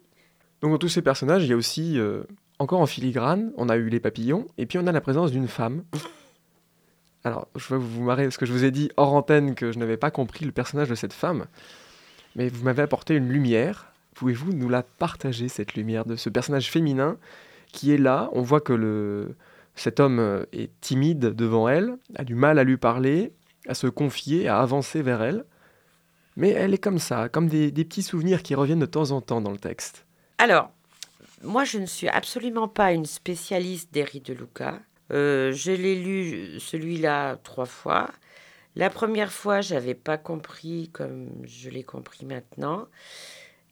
Donc 0.61 0.73
dans 0.73 0.79
tous 0.79 0.89
ces 0.89 1.03
personnages, 1.03 1.45
il 1.45 1.51
y 1.51 1.53
a 1.53 1.57
aussi, 1.57 1.99
euh, 1.99 2.23
encore 2.59 2.81
en 2.81 2.87
filigrane, 2.87 3.53
on 3.57 3.69
a 3.69 3.77
eu 3.77 3.89
les 3.89 4.01
papillons, 4.01 4.47
et 4.57 4.67
puis 4.67 4.79
on 4.79 4.87
a 4.87 4.93
la 4.93 5.01
présence 5.01 5.31
d'une 5.31 5.49
femme. 5.49 5.85
Alors, 7.25 7.49
je 7.57 7.75
vais 7.75 7.81
vous 7.81 8.03
marrer 8.03 8.25
parce 8.25 8.39
que 8.39 8.47
je 8.47 8.53
vous 8.53 8.65
ai 8.65 8.71
dit 8.71 8.91
hors 8.97 9.13
antenne 9.13 9.55
que 9.55 9.73
je 9.73 9.79
n'avais 9.79 9.97
pas 9.97 10.11
compris 10.11 10.45
le 10.45 10.53
personnage 10.53 10.89
de 10.89 10.95
cette 10.95 11.13
femme, 11.13 11.47
mais 12.37 12.49
vous 12.49 12.65
m'avez 12.65 12.83
apporté 12.83 13.15
une 13.15 13.29
lumière 13.29 13.93
Pouvez-vous 14.19 14.53
nous 14.53 14.69
la 14.69 14.83
partager, 14.83 15.47
cette 15.47 15.75
lumière 15.75 16.05
de 16.05 16.17
ce 16.17 16.29
personnage 16.29 16.73
féminin 16.73 17.19
qui 17.71 17.93
est 17.93 17.99
là? 17.99 18.31
On 18.33 18.43
voit 18.43 18.61
que 18.61 18.73
le, 18.73 19.37
cet 19.81 20.01
homme 20.01 20.19
euh, 20.19 20.45
est 20.53 20.71
timide 20.81 21.35
devant 21.35 21.69
elle, 21.69 21.97
a 22.17 22.25
du 22.25 22.35
mal 22.35 22.59
à 22.59 22.65
lui 22.65 22.77
parler, 22.77 23.33
à 23.67 23.75
se 23.75 23.87
confier, 23.87 24.49
à 24.49 24.61
avancer 24.61 25.03
vers 25.03 25.23
elle. 25.23 25.45
Mais 26.37 26.51
elle 26.51 26.73
est 26.73 26.79
comme 26.79 26.99
ça, 26.99 27.29
comme 27.29 27.49
des, 27.49 27.73
petits 27.73 28.03
souvenirs 28.03 28.43
qui 28.43 28.55
reviennent 28.55 28.79
de 28.79 28.87
temps 28.87 29.11
en 29.11 29.21
temps 29.21 29.41
dans 29.41 29.51
le 29.51 29.59
texte. 29.59 30.07
Alors, 30.39 30.71
moi, 31.43 31.65
je 31.65 31.79
ne 31.79 31.87
suis 31.87 32.09
absolument 32.09 32.69
pas 32.69 32.93
une 32.93 33.07
spécialiste 33.07 33.93
d'Henri 33.93 34.21
de 34.21 34.35
Luca. 34.35 34.81
Euh, 35.13 35.53
je 35.53 35.73
l'ai 35.73 35.97
lu 35.97 36.61
celui-là 36.61 37.37
trois 37.43 37.67
fois. 37.67 38.11
La 38.77 38.91
première 38.91 39.33
fois, 39.33 39.61
j'avais 39.61 39.95
pas 39.95 40.17
compris 40.17 40.91
comme 40.93 41.29
je 41.45 41.71
l'ai 41.71 41.83
compris 41.83 42.25
maintenant. 42.25 42.87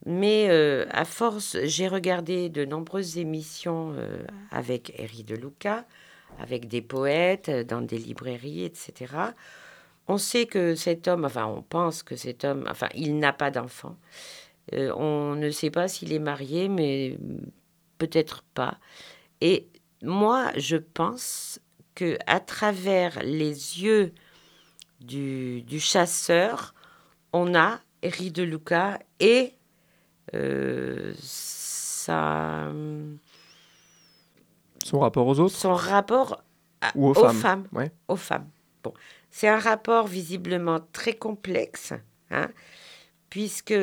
Mais 0.06 0.46
euh, 0.48 0.86
à 0.90 1.04
force, 1.04 1.56
j'ai 1.64 1.88
regardé 1.88 2.48
de 2.48 2.64
nombreuses 2.64 3.18
émissions 3.18 3.92
euh, 3.96 4.24
avec 4.52 4.94
Henri 5.00 5.24
de 5.24 5.34
Luca, 5.34 5.84
avec 6.38 6.68
des 6.68 6.80
poètes, 6.80 7.48
euh, 7.48 7.64
dans 7.64 7.80
des 7.80 7.98
librairies, 7.98 8.62
etc. 8.62 9.12
On 10.06 10.16
sait 10.16 10.46
que 10.46 10.76
cet 10.76 11.08
homme, 11.08 11.24
enfin, 11.24 11.46
on 11.46 11.60
pense 11.60 12.04
que 12.04 12.14
cet 12.14 12.44
homme, 12.44 12.66
enfin, 12.70 12.88
il 12.94 13.18
n'a 13.18 13.32
pas 13.32 13.50
d'enfant. 13.50 13.96
on 14.72 15.34
ne 15.34 15.50
sait 15.50 15.70
pas 15.70 15.88
s'il 15.88 16.12
est 16.12 16.20
marié, 16.20 16.68
mais 16.68 17.18
peut-être 17.98 18.44
pas. 18.54 18.78
Et 19.40 19.66
moi, 20.02 20.52
je 20.56 20.76
pense 20.76 21.58
que 21.96 22.16
à 22.28 22.38
travers 22.38 23.20
les 23.24 23.82
yeux 23.82 24.12
du, 25.00 25.62
du 25.62 25.80
chasseur, 25.80 26.74
on 27.32 27.56
a 27.56 27.80
Henri 28.04 28.30
de 28.30 28.44
Luca 28.44 29.00
et 29.18 29.55
euh, 30.34 31.14
sa... 31.18 32.70
Son 34.84 35.00
rapport 35.00 35.26
aux 35.26 35.40
autres 35.40 35.54
Son 35.54 35.74
rapport 35.74 36.42
aux, 36.94 37.14
femmes. 37.14 37.66
Aux 38.08 38.16
femmes. 38.16 38.48
Bon. 38.82 38.92
C'est 39.30 39.48
un 39.48 39.58
rapport 39.58 40.06
visiblement 40.06 40.80
très 40.92 41.14
complexe, 41.14 41.92
hein, 42.30 42.48
puisque 43.28 43.70
il, 43.70 43.76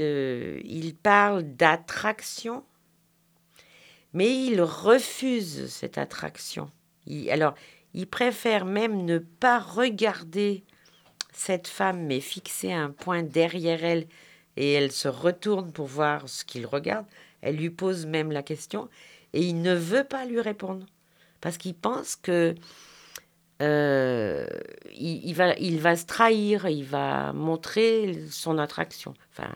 euh, 0.00 0.60
il 0.64 0.94
parle 0.94 1.42
d'attraction, 1.42 2.64
mais 4.12 4.44
il 4.44 4.60
refuse 4.60 5.68
cette 5.70 5.98
attraction. 5.98 6.70
alors, 7.30 7.54
il 7.94 8.06
préfère 8.06 8.64
même 8.64 9.04
ne 9.04 9.18
pas 9.18 9.58
regarder 9.58 10.64
cette 11.32 11.66
femme, 11.68 12.06
mais 12.06 12.20
fixer 12.20 12.72
un 12.72 12.90
point 12.90 13.22
derrière 13.22 13.84
elle 13.84 14.06
et 14.56 14.72
elle 14.72 14.92
se 14.92 15.08
retourne 15.08 15.72
pour 15.72 15.86
voir 15.86 16.28
ce 16.28 16.44
qu'il 16.44 16.66
regarde. 16.66 17.06
Elle 17.42 17.56
lui 17.56 17.70
pose 17.70 18.06
même 18.06 18.32
la 18.32 18.42
question 18.42 18.88
et 19.32 19.42
il 19.42 19.62
ne 19.62 19.74
veut 19.74 20.04
pas 20.04 20.24
lui 20.24 20.40
répondre 20.40 20.86
parce 21.40 21.56
qu'il 21.56 21.74
pense 21.74 22.16
que 22.16 22.54
euh, 23.62 24.46
il, 24.94 25.32
va, 25.34 25.54
il 25.54 25.80
va 25.80 25.96
se 25.96 26.06
trahir, 26.06 26.66
il 26.68 26.84
va 26.84 27.32
montrer 27.32 28.24
son 28.30 28.58
attraction, 28.58 29.14
enfin 29.32 29.50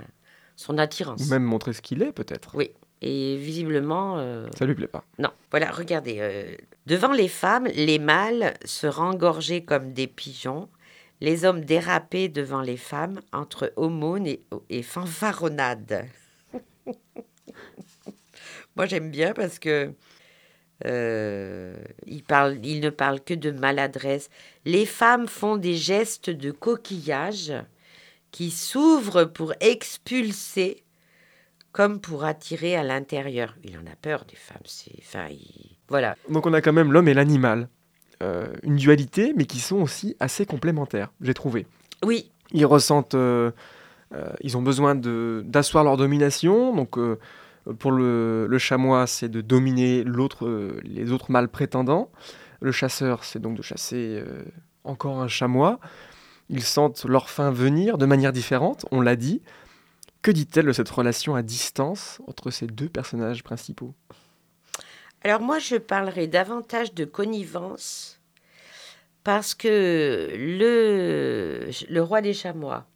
son 0.56 0.78
attirance. 0.78 1.22
Ou 1.22 1.30
même 1.30 1.42
montrer 1.42 1.72
ce 1.72 1.82
qu'il 1.82 2.02
est 2.02 2.12
peut-être. 2.12 2.54
Oui. 2.54 2.70
Et 3.02 3.36
visiblement... 3.36 4.18
Euh, 4.18 4.46
Ça 4.56 4.64
lui 4.64 4.74
plaît 4.74 4.86
pas. 4.86 5.04
Non. 5.18 5.30
Voilà, 5.50 5.70
regardez. 5.70 6.16
Euh, 6.20 6.54
devant 6.86 7.12
les 7.12 7.28
femmes, 7.28 7.66
les 7.74 7.98
mâles 7.98 8.54
se 8.64 8.86
rengorgeaient 8.86 9.62
comme 9.62 9.92
des 9.92 10.06
pigeons 10.06 10.68
les 11.24 11.44
hommes 11.44 11.64
dérapaient 11.64 12.28
devant 12.28 12.60
les 12.60 12.76
femmes 12.76 13.20
entre 13.32 13.72
aumône 13.76 14.26
et, 14.26 14.40
et 14.68 14.82
fanfaronnade. 14.82 16.06
Moi, 18.76 18.86
j'aime 18.86 19.10
bien 19.10 19.32
parce 19.32 19.58
que 19.58 19.92
euh, 20.84 21.76
il, 22.06 22.22
il 22.62 22.80
ne 22.80 22.90
parle 22.90 23.20
que 23.20 23.34
de 23.34 23.50
maladresse. 23.50 24.28
Les 24.64 24.84
femmes 24.84 25.26
font 25.26 25.56
des 25.56 25.76
gestes 25.76 26.30
de 26.30 26.50
coquillage 26.50 27.54
qui 28.30 28.50
s'ouvrent 28.50 29.24
pour 29.24 29.54
expulser 29.60 30.84
comme 31.72 32.00
pour 32.00 32.24
attirer 32.24 32.76
à 32.76 32.82
l'intérieur. 32.82 33.56
Il 33.64 33.76
en 33.78 33.86
a 33.86 33.96
peur 34.00 34.24
des 34.26 34.36
femmes. 34.36 34.62
Enfin, 34.98 35.28
Voilà. 35.88 36.16
Donc 36.28 36.46
on 36.46 36.52
a 36.52 36.60
quand 36.60 36.72
même 36.72 36.92
l'homme 36.92 37.08
et 37.08 37.14
l'animal. 37.14 37.68
Euh, 38.22 38.46
une 38.62 38.76
dualité, 38.76 39.32
mais 39.36 39.44
qui 39.44 39.58
sont 39.58 39.76
aussi 39.76 40.16
assez 40.20 40.46
complémentaires, 40.46 41.12
j'ai 41.20 41.34
trouvé. 41.34 41.66
Oui. 42.04 42.30
Ils 42.52 42.66
ressentent, 42.66 43.14
euh, 43.14 43.50
euh, 44.14 44.32
ils 44.40 44.56
ont 44.56 44.62
besoin 44.62 44.94
d'asseoir 44.94 45.82
leur 45.82 45.96
domination. 45.96 46.74
Donc, 46.74 46.96
pour 47.78 47.90
le, 47.90 48.46
le 48.46 48.58
chamois, 48.58 49.06
c'est 49.06 49.28
de 49.28 49.40
dominer 49.40 50.04
l'autre, 50.04 50.48
les 50.84 51.10
autres 51.10 51.32
mâles 51.32 51.48
prétendants. 51.48 52.10
Le 52.60 52.72
chasseur, 52.72 53.24
c'est 53.24 53.40
donc 53.40 53.56
de 53.56 53.62
chasser 53.62 54.22
encore 54.84 55.20
un 55.20 55.28
chamois. 55.28 55.80
Ils 56.50 56.62
sentent 56.62 57.06
leur 57.06 57.30
fin 57.30 57.50
venir 57.50 57.98
de 57.98 58.06
manière 58.06 58.32
différente, 58.32 58.86
on 58.92 59.00
l'a 59.00 59.16
dit. 59.16 59.42
Que 60.22 60.30
dit-elle 60.30 60.66
de 60.66 60.72
cette 60.72 60.88
relation 60.88 61.34
à 61.34 61.42
distance 61.42 62.22
entre 62.26 62.50
ces 62.50 62.66
deux 62.66 62.88
personnages 62.88 63.42
principaux? 63.42 63.94
Alors 65.24 65.40
moi, 65.40 65.58
je 65.58 65.76
parlerai 65.76 66.26
davantage 66.26 66.92
de 66.92 67.06
connivence 67.06 68.20
parce 69.24 69.54
que 69.54 70.28
le, 70.36 72.00
roi 72.00 72.20
des 72.20 72.34
chamois 72.34 72.86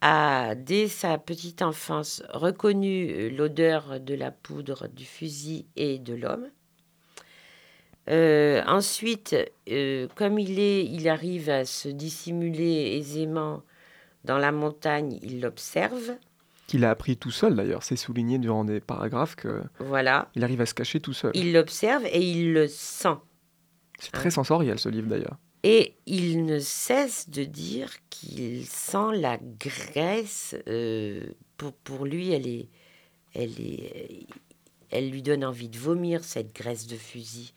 a, 0.00 0.56
dès 0.56 0.88
sa 0.88 1.18
petite 1.18 1.62
enfance, 1.62 2.24
reconnu 2.30 3.30
l'odeur 3.30 4.00
de 4.00 4.14
la 4.14 4.32
poudre 4.32 4.88
du 4.88 5.04
fusil 5.04 5.66
et 5.76 6.00
de 6.00 6.14
l'homme. 6.14 6.50
Euh, 8.08 8.60
ensuite, 8.66 9.36
euh, 9.68 10.08
comme 10.16 10.36
il, 10.40 10.58
est, 10.58 10.84
il 10.84 11.08
arrive 11.08 11.48
à 11.48 11.64
se 11.64 11.88
dissimuler 11.88 12.96
aisément 12.96 13.62
dans 14.24 14.38
la 14.38 14.50
montagne, 14.50 15.20
il 15.22 15.40
l'observe 15.40 16.16
qu'il 16.70 16.84
a 16.84 16.90
appris 16.90 17.16
tout 17.16 17.32
seul 17.32 17.56
d'ailleurs. 17.56 17.82
C'est 17.82 17.96
souligné 17.96 18.38
durant 18.38 18.64
des 18.64 18.78
paragraphes 18.78 19.34
que 19.34 19.60
voilà. 19.80 20.30
il 20.36 20.44
arrive 20.44 20.60
à 20.60 20.66
se 20.66 20.74
cacher 20.74 21.00
tout 21.00 21.12
seul. 21.12 21.32
Il 21.34 21.52
l'observe 21.52 22.06
et 22.06 22.20
il 22.20 22.52
le 22.52 22.68
sent. 22.68 23.16
C'est 23.98 24.12
très 24.12 24.30
sensoriel 24.30 24.78
ce 24.78 24.88
livre 24.88 25.08
d'ailleurs. 25.08 25.36
Et 25.64 25.96
il 26.06 26.44
ne 26.44 26.60
cesse 26.60 27.28
de 27.28 27.42
dire 27.42 27.90
qu'il 28.08 28.64
sent 28.66 29.16
la 29.16 29.36
graisse. 29.58 30.54
Euh, 30.68 31.26
pour, 31.56 31.72
pour 31.72 32.06
lui, 32.06 32.30
elle 32.30 32.46
est, 32.46 32.68
elle 33.34 33.60
est, 33.60 34.28
elle 34.90 35.10
lui 35.10 35.22
donne 35.22 35.44
envie 35.44 35.68
de 35.68 35.76
vomir 35.76 36.22
cette 36.22 36.54
graisse 36.54 36.86
de 36.86 36.96
fusil. 36.96 37.52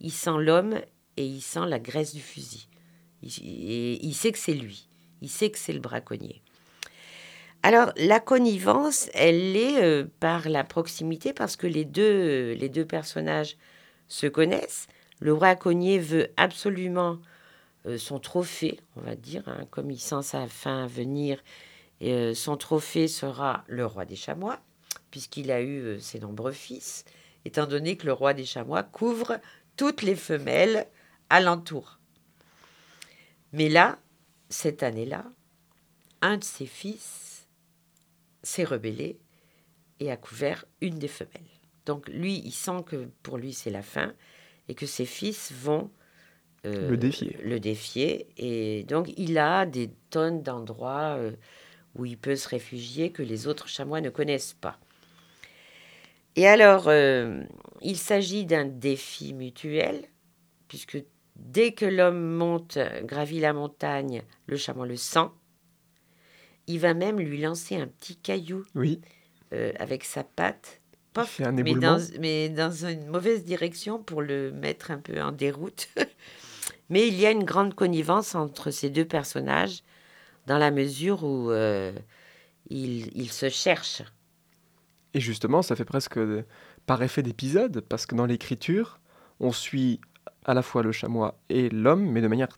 Il 0.00 0.12
sent 0.12 0.36
l'homme 0.40 0.78
et 1.16 1.24
il 1.24 1.40
sent 1.40 1.66
la 1.66 1.78
graisse 1.78 2.14
du 2.14 2.20
fusil. 2.20 2.68
Il, 3.22 3.30
il 4.04 4.14
sait 4.14 4.30
que 4.30 4.38
c'est 4.38 4.52
lui. 4.52 4.88
Il 5.22 5.30
sait 5.30 5.50
que 5.50 5.58
c'est 5.58 5.72
le 5.72 5.80
braconnier. 5.80 6.42
Alors, 7.62 7.92
la 7.96 8.20
connivence, 8.20 9.10
elle 9.14 9.56
est 9.56 9.82
euh, 9.82 10.04
par 10.20 10.48
la 10.48 10.62
proximité, 10.62 11.32
parce 11.32 11.56
que 11.56 11.66
les 11.66 11.84
deux, 11.84 12.56
deux 12.56 12.84
personnages 12.84 13.56
se 14.06 14.26
connaissent. 14.26 14.86
Le 15.20 15.34
braconnier 15.34 15.98
veut 15.98 16.28
absolument 16.36 17.18
euh, 17.86 17.98
son 17.98 18.20
trophée, 18.20 18.78
on 18.96 19.00
va 19.00 19.16
dire, 19.16 19.42
hein, 19.48 19.66
comme 19.70 19.90
il 19.90 19.98
sent 19.98 20.22
sa 20.22 20.46
fin 20.46 20.86
venir. 20.86 21.42
Euh, 22.02 22.32
son 22.32 22.56
trophée 22.56 23.08
sera 23.08 23.64
le 23.66 23.84
roi 23.84 24.04
des 24.04 24.16
chamois, 24.16 24.60
puisqu'il 25.10 25.50
a 25.50 25.60
eu 25.60 25.98
ses 26.00 26.20
nombreux 26.20 26.52
fils, 26.52 27.04
étant 27.44 27.66
donné 27.66 27.96
que 27.96 28.06
le 28.06 28.12
roi 28.12 28.34
des 28.34 28.44
chamois 28.44 28.84
couvre 28.84 29.40
toutes 29.76 30.02
les 30.02 30.14
femelles 30.14 30.86
alentour. 31.28 31.98
Mais 33.52 33.68
là, 33.68 33.98
cette 34.48 34.84
année-là, 34.84 35.24
un 36.22 36.36
de 36.36 36.44
ses 36.44 36.66
fils 36.66 37.27
s'est 38.48 38.64
rebellé 38.64 39.18
et 40.00 40.10
a 40.10 40.16
couvert 40.16 40.64
une 40.80 40.98
des 40.98 41.08
femelles. 41.08 41.42
Donc 41.86 42.08
lui, 42.08 42.42
il 42.44 42.52
sent 42.52 42.82
que 42.86 43.08
pour 43.22 43.38
lui 43.38 43.52
c'est 43.52 43.70
la 43.70 43.82
fin 43.82 44.14
et 44.68 44.74
que 44.74 44.86
ses 44.86 45.06
fils 45.06 45.52
vont 45.52 45.90
euh, 46.66 46.90
le 46.90 46.96
défier. 46.96 47.36
Le 47.42 47.60
défier. 47.60 48.26
Et 48.36 48.84
donc 48.84 49.12
il 49.16 49.38
a 49.38 49.66
des 49.66 49.90
tonnes 50.10 50.42
d'endroits 50.42 51.16
euh, 51.16 51.32
où 51.94 52.04
il 52.04 52.18
peut 52.18 52.36
se 52.36 52.48
réfugier 52.48 53.10
que 53.10 53.22
les 53.22 53.46
autres 53.46 53.68
chamois 53.68 54.00
ne 54.00 54.10
connaissent 54.10 54.56
pas. 54.60 54.78
Et 56.36 56.46
alors, 56.46 56.84
euh, 56.86 57.42
il 57.82 57.96
s'agit 57.96 58.44
d'un 58.44 58.64
défi 58.64 59.34
mutuel, 59.34 60.04
puisque 60.68 61.02
dès 61.34 61.72
que 61.72 61.84
l'homme 61.84 62.22
monte, 62.22 62.78
gravit 63.02 63.40
la 63.40 63.52
montagne, 63.52 64.22
le 64.46 64.56
chamois 64.56 64.86
le 64.86 64.96
sent. 64.96 65.26
Il 66.68 66.78
va 66.78 66.94
même 66.94 67.18
lui 67.18 67.40
lancer 67.40 67.76
un 67.76 67.86
petit 67.86 68.16
caillou 68.16 68.64
oui. 68.74 69.00
Euh, 69.52 69.72
avec 69.78 70.04
sa 70.04 70.22
patte. 70.22 70.80
un 71.16 71.52
mais, 71.52 71.74
dans, 71.74 71.98
mais 72.20 72.48
dans 72.50 72.70
une 72.70 73.06
mauvaise 73.06 73.42
direction 73.42 73.98
pour 73.98 74.22
le 74.22 74.52
mettre 74.52 74.90
un 74.90 74.98
peu 74.98 75.20
en 75.20 75.32
déroute. 75.32 75.88
mais 76.90 77.08
il 77.08 77.18
y 77.18 77.26
a 77.26 77.30
une 77.30 77.44
grande 77.44 77.74
connivence 77.74 78.34
entre 78.34 78.70
ces 78.70 78.90
deux 78.90 79.06
personnages 79.06 79.82
dans 80.46 80.58
la 80.58 80.70
mesure 80.70 81.24
où 81.24 81.50
euh, 81.50 81.92
ils, 82.68 83.30
se 83.30 83.48
cherchent. 83.48 84.02
Et 85.14 85.20
justement, 85.20 85.62
ça 85.62 85.76
fait 85.76 85.84
presque 85.84 86.18
par 86.86 87.02
effet 87.02 87.22
d'épisode, 87.22 87.80
parce 87.80 88.06
que 88.06 88.14
dans 88.14 88.26
l'écriture, 88.26 89.00
on 89.40 89.52
suit 89.52 90.00
à 90.44 90.54
la 90.54 90.62
fois 90.62 90.82
le 90.82 90.92
chamois 90.92 91.38
et 91.48 91.68
l'homme, 91.70 92.10
mais 92.10 92.20
de 92.20 92.28
manière 92.28 92.48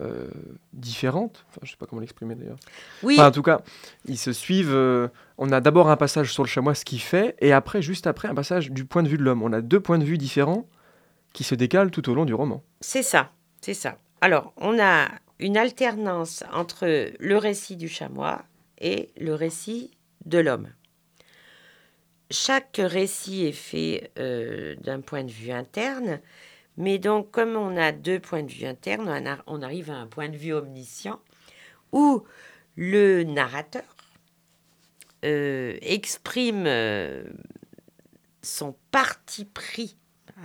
euh, 0.00 0.28
différente. 0.72 1.44
Enfin, 1.48 1.60
je 1.64 1.70
sais 1.70 1.76
pas 1.76 1.86
comment 1.86 2.00
l'exprimer 2.00 2.34
d'ailleurs. 2.34 2.58
Oui. 3.02 3.20
en 3.20 3.30
tout 3.30 3.42
cas, 3.42 3.62
ils 4.06 4.18
se 4.18 4.32
suivent. 4.32 4.74
Euh, 4.74 5.08
on 5.38 5.50
a 5.50 5.60
d'abord 5.60 5.90
un 5.90 5.96
passage 5.96 6.32
sur 6.32 6.42
le 6.42 6.48
chamois, 6.48 6.74
ce 6.74 6.84
qu'il 6.84 7.00
fait, 7.00 7.34
et 7.40 7.52
après, 7.52 7.82
juste 7.82 8.06
après, 8.06 8.28
un 8.28 8.34
passage 8.34 8.70
du 8.70 8.84
point 8.84 9.02
de 9.02 9.08
vue 9.08 9.18
de 9.18 9.24
l'homme. 9.24 9.42
On 9.42 9.52
a 9.52 9.60
deux 9.60 9.80
points 9.80 9.98
de 9.98 10.04
vue 10.04 10.18
différents 10.18 10.68
qui 11.32 11.44
se 11.44 11.54
décalent 11.54 11.90
tout 11.90 12.08
au 12.10 12.14
long 12.14 12.24
du 12.24 12.34
roman. 12.34 12.62
C'est 12.80 13.02
ça, 13.02 13.32
c'est 13.60 13.74
ça. 13.74 13.98
Alors, 14.20 14.52
on 14.56 14.78
a 14.80 15.08
une 15.38 15.56
alternance 15.56 16.44
entre 16.52 17.10
le 17.18 17.36
récit 17.36 17.76
du 17.76 17.88
chamois 17.88 18.42
et 18.80 19.10
le 19.18 19.34
récit 19.34 19.90
de 20.26 20.38
l'homme. 20.38 20.68
Chaque 22.30 22.80
récit 22.82 23.46
est 23.46 23.52
fait 23.52 24.10
euh, 24.18 24.74
d'un 24.82 25.00
point 25.00 25.24
de 25.24 25.30
vue 25.30 25.50
interne, 25.50 26.20
mais 26.78 26.98
donc, 27.00 27.32
comme 27.32 27.56
on 27.56 27.76
a 27.76 27.90
deux 27.90 28.20
points 28.20 28.44
de 28.44 28.52
vue 28.52 28.64
internes, 28.64 29.08
on, 29.48 29.62
arrive 29.62 29.90
à 29.90 29.96
un 29.96 30.06
point 30.06 30.28
de 30.28 30.36
vue 30.36 30.52
omniscient 30.52 31.20
où 31.90 32.22
le 32.76 33.24
narrateur 33.24 33.82
euh, 35.24 35.76
exprime 35.82 36.66
euh, 36.68 37.24
son 38.42 38.76
parti 38.92 39.44
pris. 39.44 39.96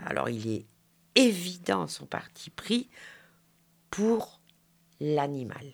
Alors, 0.08 0.28
il 0.28 0.52
est 0.52 0.66
évident 1.14 1.86
son 1.86 2.08
parti 2.08 2.50
pris 2.50 2.90
pour 3.92 4.42
l'animal. 5.00 5.74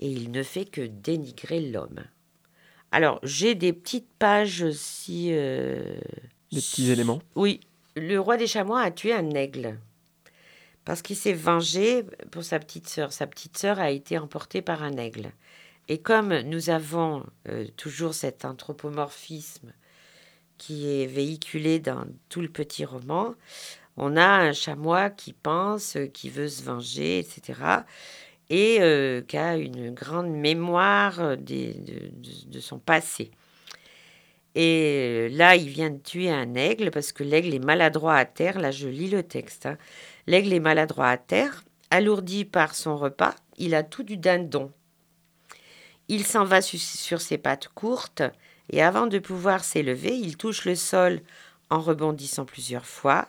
Et 0.00 0.10
il 0.10 0.30
ne 0.30 0.42
fait 0.42 0.64
que 0.64 0.80
dénigrer 0.80 1.60
l'homme. 1.60 2.04
Alors, 2.90 3.20
j'ai 3.22 3.54
des 3.54 3.74
petites 3.74 4.10
pages 4.18 4.62
aussi. 4.62 5.28
Euh, 5.32 5.98
des 6.50 6.60
petits 6.60 6.90
éléments 6.90 7.20
Oui, 7.34 7.60
le 7.98 8.18
roi 8.18 8.36
des 8.36 8.46
chamois 8.46 8.82
a 8.82 8.90
tué 8.90 9.12
un 9.12 9.30
aigle 9.30 9.78
parce 10.88 11.02
qu'il 11.02 11.16
s'est 11.16 11.34
vengé 11.34 12.02
pour 12.30 12.44
sa 12.44 12.58
petite 12.58 12.88
sœur. 12.88 13.12
Sa 13.12 13.26
petite 13.26 13.58
sœur 13.58 13.78
a 13.78 13.90
été 13.90 14.16
emportée 14.16 14.62
par 14.62 14.82
un 14.82 14.96
aigle. 14.96 15.32
Et 15.88 15.98
comme 15.98 16.38
nous 16.40 16.70
avons 16.70 17.26
euh, 17.48 17.66
toujours 17.76 18.14
cet 18.14 18.46
anthropomorphisme 18.46 19.74
qui 20.56 20.88
est 20.88 21.06
véhiculé 21.06 21.78
dans 21.78 22.06
tout 22.30 22.40
le 22.40 22.48
petit 22.48 22.86
roman, 22.86 23.34
on 23.98 24.16
a 24.16 24.26
un 24.26 24.54
chamois 24.54 25.10
qui 25.10 25.34
pense, 25.34 25.98
qui 26.14 26.30
veut 26.30 26.48
se 26.48 26.62
venger, 26.62 27.18
etc. 27.18 27.60
Et 28.48 28.78
euh, 28.80 29.20
qui 29.20 29.36
a 29.36 29.58
une 29.58 29.90
grande 29.90 30.30
mémoire 30.30 31.36
de 31.36 32.60
son 32.60 32.78
passé. 32.78 33.30
Et 34.54 35.28
euh, 35.28 35.28
là, 35.30 35.56
il 35.56 35.68
vient 35.68 35.90
de 35.90 35.98
tuer 35.98 36.30
un 36.30 36.54
aigle 36.54 36.90
parce 36.90 37.12
que 37.12 37.22
l'aigle 37.22 37.54
est 37.54 37.64
maladroit 37.64 38.16
à 38.16 38.24
terre. 38.24 38.58
Là, 38.58 38.70
je 38.70 38.88
lis 38.88 39.10
le 39.10 39.22
texte. 39.22 39.66
Hein. 39.66 39.78
L'aigle 40.26 40.52
est 40.52 40.60
maladroit 40.60 41.08
à 41.08 41.16
terre, 41.16 41.64
alourdi 41.90 42.44
par 42.44 42.74
son 42.74 42.96
repas. 42.96 43.34
Il 43.56 43.74
a 43.74 43.82
tout 43.82 44.02
du 44.02 44.16
dindon. 44.16 44.72
Il 46.08 46.24
s'en 46.24 46.44
va 46.44 46.62
sur 46.62 47.20
ses 47.20 47.38
pattes 47.38 47.68
courtes 47.68 48.22
et 48.70 48.82
avant 48.82 49.06
de 49.06 49.18
pouvoir 49.18 49.64
s'élever, 49.64 50.16
il 50.16 50.36
touche 50.36 50.64
le 50.64 50.74
sol 50.74 51.20
en 51.70 51.80
rebondissant 51.80 52.44
plusieurs 52.44 52.86
fois. 52.86 53.26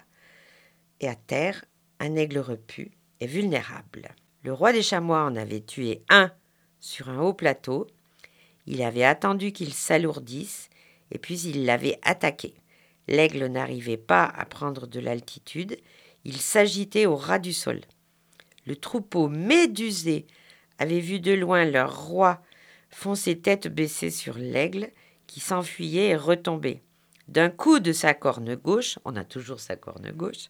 Et 0.99 1.08
à 1.08 1.15
terre, 1.15 1.65
un 1.99 2.15
aigle 2.15 2.39
repu 2.39 2.91
est 3.19 3.27
vulnérable. 3.27 4.10
Le 4.43 4.53
roi 4.53 4.71
des 4.71 4.82
chamois 4.82 5.23
en 5.23 5.36
avait 5.36 5.62
tué 5.62 6.03
un 6.10 6.32
sur 6.79 7.10
un 7.10 7.19
haut 7.19 7.34
plateau. 7.34 7.88
Il 8.65 8.82
avait 8.82 9.03
attendu 9.03 9.51
qu'il 9.51 9.73
s'alourdisse 9.73 10.68
et 11.12 11.17
puis 11.17 11.39
il 11.41 11.65
l'avait 11.65 12.00
attaqué. 12.04 12.54
L'aigle 13.08 13.45
n'arrivait 13.48 13.98
pas 13.98 14.26
à 14.26 14.45
prendre 14.45 14.88
de 14.88 15.00
l'altitude, 15.00 15.78
il 16.26 16.38
s'agitait 16.38 17.06
au 17.06 17.15
ras 17.15 17.39
du 17.39 17.54
sol. 17.54 17.82
Le 18.65 18.76
troupeau 18.76 19.30
médusé 19.30 20.28
avait 20.78 21.00
vu 21.00 21.19
de 21.19 21.32
loin 21.32 21.65
leur 21.65 22.06
roi 22.08 22.41
foncer 22.89 23.39
tête 23.39 23.67
baissée 23.67 24.12
sur 24.12 24.38
l'aigle 24.38 24.89
qui 25.28 25.39
s'enfuyait 25.39 26.10
et 26.10 26.15
retombait. 26.15 26.82
D'un 27.28 27.50
coup 27.50 27.80
de 27.80 27.93
sa 27.93 28.13
corne 28.13 28.56
gauche, 28.56 28.98
on 29.06 29.15
a 29.15 29.24
toujours 29.24 29.60
sa 29.60 29.76
corne 29.76 30.12
gauche, 30.12 30.50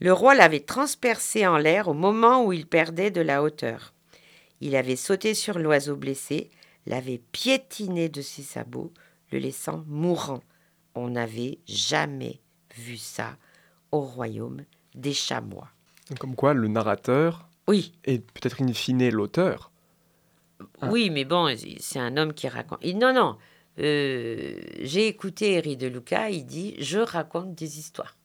le 0.00 0.12
roi 0.14 0.34
l'avait 0.34 0.60
transpercé 0.60 1.46
en 1.46 1.58
l'air 1.58 1.88
au 1.88 1.94
moment 1.94 2.44
où 2.44 2.52
il 2.54 2.66
perdait 2.66 3.10
de 3.10 3.20
la 3.20 3.42
hauteur. 3.42 3.92
Il 4.62 4.74
avait 4.74 4.96
sauté 4.96 5.34
sur 5.34 5.58
l'oiseau 5.58 5.94
blessé, 5.94 6.50
l'avait 6.86 7.20
piétiné 7.32 8.08
de 8.08 8.22
ses 8.22 8.42
sabots, 8.42 8.92
le 9.30 9.38
laissant 9.38 9.84
mourant. 9.86 10.40
On 10.94 11.08
n'avait 11.08 11.58
jamais 11.66 12.40
vu 12.76 12.96
ça 12.96 13.36
au 13.92 14.00
royaume 14.00 14.64
des 14.94 15.12
chamois. 15.12 15.68
Comme 16.18 16.34
quoi, 16.34 16.54
le 16.54 16.68
narrateur 16.68 17.48
oui. 17.68 17.92
et 18.04 18.18
peut-être 18.18 18.62
in 18.62 18.72
fine 18.72 19.08
l'auteur. 19.10 19.70
Hein. 20.80 20.88
Oui, 20.90 21.10
mais 21.10 21.24
bon, 21.24 21.54
c'est 21.78 22.00
un 22.00 22.16
homme 22.16 22.34
qui 22.34 22.48
raconte. 22.48 22.84
non, 22.84 23.12
non, 23.12 23.36
euh, 23.78 24.60
j'ai 24.80 25.06
écouté 25.06 25.58
Henri 25.58 25.76
de 25.76 25.86
Luca, 25.86 26.30
il 26.30 26.44
dit 26.44 26.74
Je 26.78 26.98
raconte 26.98 27.54
des 27.54 27.78
histoires. 27.78 28.16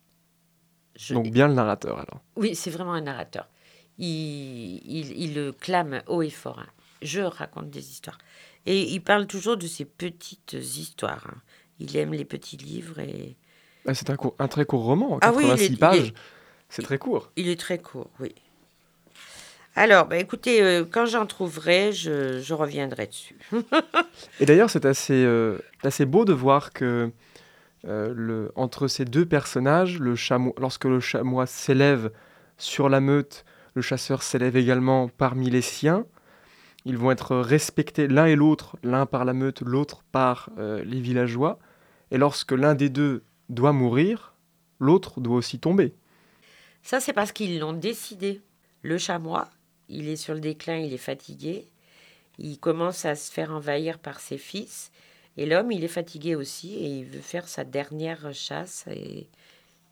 Donc 1.10 1.30
bien 1.30 1.48
le 1.48 1.54
narrateur 1.54 1.98
alors. 1.98 2.22
Oui, 2.36 2.56
c'est 2.56 2.70
vraiment 2.70 2.94
un 2.94 3.02
narrateur. 3.02 3.50
Il, 3.98 4.82
il, 4.86 5.34
le 5.34 5.52
clame 5.52 6.02
haut 6.08 6.22
et 6.22 6.30
fort. 6.30 6.60
Hein. 6.60 6.68
Je 7.02 7.22
raconte 7.22 7.70
des 7.70 7.90
histoires. 7.90 8.18
Et 8.66 8.82
il 8.94 9.02
parle 9.02 9.28
toujours 9.28 9.58
de 9.58 9.68
ces 9.68 9.86
petites 9.86 10.54
histoires. 10.54 11.28
Hein. 11.30 11.38
Il 11.80 11.96
aime 11.98 12.14
les 12.14 12.26
petits 12.26 12.58
livres 12.58 13.00
et. 13.00 13.36
Ah, 13.88 13.94
c'est 13.94 14.10
un, 14.10 14.18
un, 14.40 14.48
très 14.48 14.66
court 14.66 14.84
roman, 14.84 15.20
86 15.20 15.74
ah 15.74 15.78
pages. 15.78 16.14
C'est 16.70 16.82
très 16.82 16.98
court. 16.98 17.32
Il 17.36 17.48
est 17.50 17.60
très 17.60 17.78
court, 17.78 18.10
oui. 18.20 18.34
Alors, 19.76 20.08
bah, 20.08 20.18
écoutez, 20.18 20.62
euh, 20.62 20.86
quand 20.90 21.06
j'en 21.06 21.26
trouverai, 21.26 21.92
je, 21.92 22.40
je, 22.40 22.54
reviendrai 22.54 23.08
dessus. 23.08 23.38
et 24.40 24.46
d'ailleurs, 24.46 24.70
c'est 24.70 24.86
assez, 24.86 25.26
euh, 25.26 25.60
assez 25.84 26.06
beau 26.06 26.24
de 26.24 26.32
voir 26.32 26.72
que 26.72 27.12
euh, 27.88 28.14
le, 28.16 28.52
entre 28.56 28.88
ces 28.88 29.04
deux 29.04 29.26
personnages, 29.26 30.00
le 30.00 30.16
chameau, 30.16 30.56
lorsque 30.58 30.86
le 30.86 31.02
chamois 31.02 31.46
s'élève 31.46 32.10
sur 32.58 32.88
la 32.88 33.02
meute, 33.02 33.44
le 33.74 33.82
chasseur 33.82 34.24
s'élève 34.24 34.56
également 34.56 35.10
parmi 35.10 35.50
les 35.50 35.62
siens. 35.62 36.06
Ils 36.86 36.98
vont 36.98 37.12
être 37.12 37.36
respectés 37.36 38.08
l'un 38.08 38.28
et 38.28 38.36
l'autre, 38.36 38.78
l'un 38.84 39.08
par 39.08 39.26
la 39.26 39.34
meute, 39.34 39.62
l'autre 39.62 40.04
par 40.12 40.50
euh, 40.58 40.84
les 40.84 41.02
villageois. 41.02 41.58
Et 42.12 42.18
lorsque 42.18 42.52
l'un 42.52 42.76
des 42.76 42.90
deux 42.90 43.24
doit 43.50 43.74
mourir, 43.74 44.36
l'autre 44.80 45.20
doit 45.20 45.38
aussi 45.38 45.60
tomber. 45.60 45.96
Ça, 46.84 47.00
c'est 47.00 47.14
parce 47.14 47.32
qu'ils 47.32 47.60
l'ont 47.60 47.74
décidé. 47.74 48.42
Le 48.84 49.00
chamois, 49.00 49.50
il 49.90 50.08
est 50.08 50.16
sur 50.16 50.36
le 50.36 50.40
déclin, 50.40 50.78
il 50.78 50.94
est 50.94 50.98
fatigué. 50.98 51.68
Il 52.38 52.60
commence 52.60 53.06
à 53.06 53.16
se 53.16 53.32
faire 53.32 53.52
envahir 53.52 53.98
par 53.98 54.20
ses 54.20 54.38
fils. 54.38 54.92
Et 55.38 55.48
l'homme, 55.48 55.72
il 55.72 55.84
est 55.84 55.90
fatigué 55.90 56.36
aussi 56.36 56.76
et 56.76 56.88
il 56.88 57.06
veut 57.06 57.22
faire 57.22 57.48
sa 57.48 57.64
dernière 57.64 58.32
chasse 58.34 58.86
et, 58.92 59.28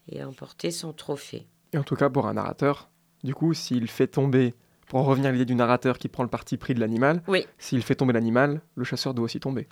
et 0.10 0.24
emporter 0.24 0.70
son 0.70 0.94
trophée. 0.94 1.48
Et 1.74 1.78
en 1.80 1.84
tout 1.84 1.96
cas, 1.96 2.10
pour 2.10 2.28
un 2.28 2.36
narrateur, 2.36 2.90
du 3.24 3.34
coup, 3.34 3.54
s'il 3.54 3.88
fait 3.88 4.08
tomber, 4.08 4.54
pour 4.94 5.02
en 5.02 5.06
revenir 5.06 5.30
à 5.30 5.32
l'idée 5.32 5.46
du 5.46 5.56
narrateur 5.56 5.98
qui 5.98 6.08
prend 6.08 6.22
le 6.22 6.30
parti 6.30 6.56
pris 6.58 6.76
de 6.76 6.80
l'animal, 6.80 7.24
Oui. 7.28 7.48
s'il 7.58 7.82
fait 7.82 7.96
tomber 7.96 8.14
l'animal, 8.14 8.62
le 8.76 8.84
chasseur 8.84 9.16
doit 9.16 9.26
aussi 9.26 9.40
tomber. 9.40 9.68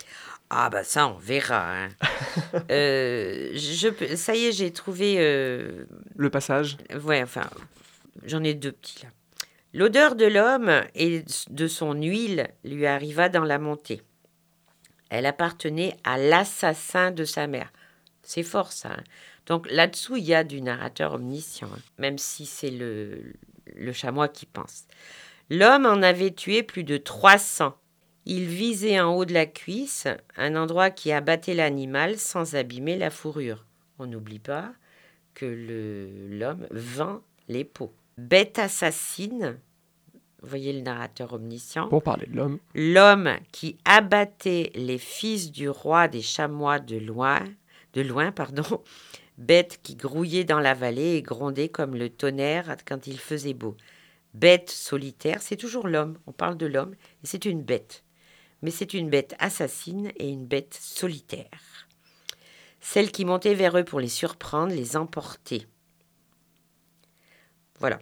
Ah 0.50 0.68
bah 0.68 0.82
ça, 0.82 1.06
on 1.06 1.16
verra. 1.16 1.84
hein. 1.84 1.88
Euh, 2.70 3.50
je, 3.54 4.16
ça 4.16 4.34
y 4.34 4.46
est, 4.46 4.52
j'ai 4.52 4.72
trouvé... 4.72 5.16
euh, 5.18 5.84
Le 6.16 6.28
passage, 6.28 6.76
Ouais, 7.04 7.22
enfin, 7.22 7.48
j'en 8.24 8.42
ai 8.42 8.54
deux 8.54 8.72
petits 8.72 9.04
là. 9.04 9.10
L'odeur 9.74 10.16
de 10.16 10.26
l'homme 10.26 10.72
et 10.96 11.24
de 11.50 11.66
son 11.68 11.92
huile 11.94 12.48
lui 12.64 12.84
arriva 12.86 13.28
dans 13.28 13.44
la 13.44 13.58
montée. 13.60 14.02
Elle 15.08 15.24
appartenait 15.26 15.96
à 16.04 16.18
l'assassin 16.18 17.10
de 17.12 17.24
sa 17.24 17.46
mère. 17.46 17.72
C'est 18.22 18.42
fort 18.42 18.72
ça. 18.72 18.90
hein. 18.90 19.02
Donc 19.46 19.70
là-dessous, 19.70 20.16
il 20.16 20.24
y 20.24 20.34
a 20.34 20.42
du 20.44 20.60
narrateur 20.62 21.14
omniscient, 21.14 21.68
hein, 21.72 21.78
même 21.98 22.18
si 22.18 22.44
c'est 22.46 22.70
le, 22.70 23.32
le 23.76 23.92
chamois 23.92 24.28
qui 24.28 24.46
pense. 24.46 24.84
L'homme 25.50 25.86
en 25.86 26.02
avait 26.02 26.30
tué 26.32 26.62
plus 26.62 26.84
de 26.84 26.96
300. 26.96 27.74
Il 28.24 28.44
visait 28.46 29.00
en 29.00 29.14
haut 29.14 29.24
de 29.24 29.34
la 29.34 29.46
cuisse, 29.46 30.06
un 30.36 30.54
endroit 30.56 30.90
qui 30.90 31.10
abattait 31.12 31.54
l'animal 31.54 32.18
sans 32.18 32.54
abîmer 32.54 32.96
la 32.96 33.10
fourrure. 33.10 33.66
On 33.98 34.06
n'oublie 34.06 34.38
pas 34.38 34.72
que 35.34 35.44
le- 35.46 36.28
l'homme 36.38 36.66
vend 36.70 37.20
les 37.48 37.64
peaux. 37.64 37.92
Bête 38.18 38.58
assassine, 38.58 39.58
vous 40.42 40.48
voyez 40.48 40.72
le 40.72 40.80
narrateur 40.82 41.32
omniscient, 41.32 41.88
pour 41.88 42.02
parler 42.02 42.26
de 42.26 42.36
l'homme, 42.36 42.58
l'homme 42.74 43.30
qui 43.50 43.76
abattait 43.84 44.70
les 44.74 44.98
fils 44.98 45.50
du 45.50 45.68
roi 45.68 46.08
des 46.08 46.22
chamois 46.22 46.78
de 46.78 46.96
loin, 46.96 47.40
de 47.94 48.02
loin, 48.02 48.30
pardon, 48.32 48.62
bête 49.38 49.80
qui 49.82 49.96
grouillait 49.96 50.44
dans 50.44 50.60
la 50.60 50.74
vallée 50.74 51.16
et 51.16 51.22
grondait 51.22 51.68
comme 51.68 51.94
le 51.94 52.10
tonnerre 52.10 52.76
quand 52.86 53.06
il 53.06 53.18
faisait 53.18 53.54
beau. 53.54 53.76
Bête 54.34 54.70
solitaire, 54.70 55.42
c'est 55.42 55.56
toujours 55.56 55.86
l'homme, 55.86 56.18
on 56.26 56.32
parle 56.32 56.56
de 56.56 56.66
l'homme, 56.66 56.94
et 57.22 57.26
c'est 57.26 57.44
une 57.44 57.62
bête. 57.62 58.04
Mais 58.62 58.70
c'est 58.70 58.94
une 58.94 59.10
bête 59.10 59.34
assassine 59.38 60.12
et 60.16 60.28
une 60.28 60.46
bête 60.46 60.74
solitaire. 60.74 61.88
Celle 62.80 63.12
qui 63.12 63.24
montait 63.24 63.54
vers 63.54 63.78
eux 63.78 63.84
pour 63.84 64.00
les 64.00 64.08
surprendre, 64.08 64.74
les 64.74 64.96
emporter. 64.96 65.66
Voilà. 67.78 67.98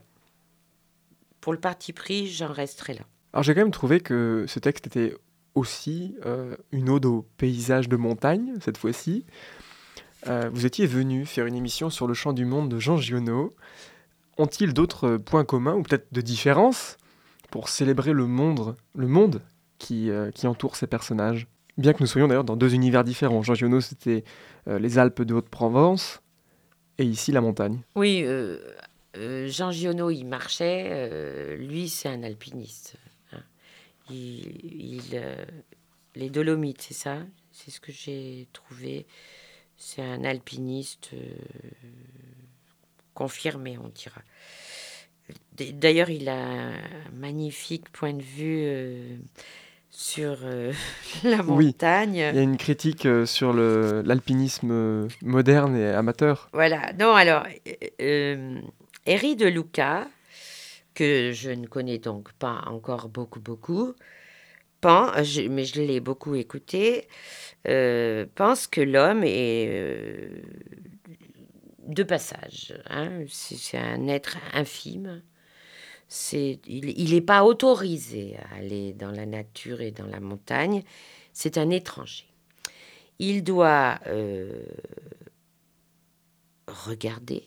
Pour 1.41 1.53
le 1.53 1.61
parti 1.61 1.93
pris, 1.93 2.29
j'en 2.29 2.53
resterai 2.53 2.95
là. 2.95 3.03
Alors 3.33 3.43
j'ai 3.43 3.55
quand 3.55 3.63
même 3.63 3.71
trouvé 3.71 4.01
que 4.01 4.45
ce 4.49 4.59
texte 4.59 4.87
était 4.87 5.15
aussi 5.55 6.15
euh, 6.27 6.57
une 6.73 6.91
ode 6.91 7.07
au 7.07 7.27
paysage 7.37 7.89
de 7.89 7.97
montagne, 7.97 8.55
cette 8.61 8.77
fois-ci. 8.77 9.25
Euh, 10.27 10.51
vous 10.53 10.67
étiez 10.67 10.87
venu 10.87 11.25
faire 11.27 11.47
une 11.47 11.55
émission 11.55 11.91
sur 11.91 12.07
le 12.07 12.15
chant 12.15 12.33
du 12.33 12.45
monde 12.45 12.69
de 12.69 12.79
Jean 12.79 12.97
Giono. 12.97 13.55
Ont-ils 14.39 14.73
d'autres 14.75 15.17
points 15.17 15.45
communs 15.45 15.75
ou 15.75 15.83
peut-être 15.83 16.13
de 16.13 16.21
différences 16.21 16.97
pour 17.51 17.69
célébrer 17.69 18.13
le 18.13 18.27
monde, 18.27 18.77
euh, 19.91 20.31
qui 20.31 20.47
entoure 20.47 20.77
ces 20.77 20.87
personnages? 20.87 21.47
Bien 21.79 21.93
que 21.93 22.01
nous 22.01 22.07
soyons 22.07 22.29
d'ailleurs 22.29 22.45
dans 22.45 22.57
deux 22.57 22.75
univers 22.75 23.05
différents. 23.05 23.43
Jean 23.43 23.55
Giono, 23.55 23.81
c'était 23.81 24.25
euh, 24.69 24.79
les 24.79 24.99
Alpes 24.99 25.23
de 25.23 25.35
Haute-Provence 25.35 26.21
et 26.99 27.05
ici 27.05 27.33
la 27.33 27.41
montagne. 27.41 27.81
Oui, 27.95 28.25
Jean 29.15 29.71
Giono, 29.71 30.11
il 30.11 30.25
marchait. 30.25 31.57
lui, 31.57 31.89
c'est 31.89 32.09
un 32.09 32.23
alpiniste. 32.23 32.97
hein. 33.33 33.43
Les 36.15 36.29
Dolomites, 36.29 36.83
c'est 36.83 36.95
ça? 36.95 37.19
C'est 37.53 37.71
ce 37.71 37.81
que 37.81 37.93
j'ai 37.93 38.49
trouvé. 38.53 39.07
C'est 39.83 40.03
un 40.03 40.25
alpiniste 40.25 41.09
euh, 41.15 41.35
confirmé, 43.15 43.79
on 43.79 43.89
dira. 43.89 44.21
D'ailleurs, 45.57 46.11
il 46.11 46.29
a 46.29 46.37
un 46.39 46.75
magnifique 47.15 47.91
point 47.91 48.13
de 48.13 48.23
vue 48.23 48.61
euh, 48.63 49.17
sur 49.91 50.37
euh, 50.43 50.73
la 51.25 51.43
Oui. 51.43 51.67
montagne. 51.67 52.17
Il 52.17 52.37
y 52.37 52.39
a 52.39 52.43
une 52.43 52.59
critique 52.59 53.07
euh, 53.07 53.25
sur 53.25 53.55
le- 53.55 54.03
l'alpinisme 54.05 55.09
moderne 55.23 55.77
et 55.77 55.87
amateur. 55.89 56.51
Voilà. 56.53 56.93
Non, 56.99 57.15
alors, 57.15 57.47
Herri 59.07 59.37
de 59.37 59.47
Luca, 59.47 60.09
que 60.95 61.33
je 61.33 61.51
ne 61.51 61.67
connais 61.67 61.99
donc 61.99 62.33
pas 62.35 62.65
encore 62.67 63.09
beaucoup, 63.09 63.41
beaucoup, 63.41 63.95
pen- 64.81 65.13
je- 65.25 65.49
mais 65.49 65.65
je 65.65 65.81
l'ai 65.83 66.01
beaucoup 66.01 66.35
écouté, 66.35 67.09
euh, 67.69 68.27
pense 68.35 68.67
que 68.67 68.81
l'homme 68.81 69.23
est 69.25 69.69
euh, 69.71 70.43
de 71.87 72.03
passage. 72.03 72.75
hein. 72.89 73.25
C'est 73.29 73.79
un 73.79 74.07
être 74.09 74.37
infime. 74.55 75.23
C'est, 76.09 76.61
il 76.67 77.15
n'est 77.15 77.21
pas 77.21 77.45
autorisé 77.45 78.37
à 78.39 78.57
aller 78.57 78.93
dans 78.95 79.13
la 79.13 79.27
nature 79.27 79.81
et 79.81 79.93
dans 79.93 80.07
la 80.07 80.21
montagne. 80.21 80.85
C'est 81.33 81.59
un 81.59 81.71
étranger. 81.71 82.27
Il 83.19 83.45
doit 83.45 84.01
euh, 84.09 84.63
regarder, 86.69 87.47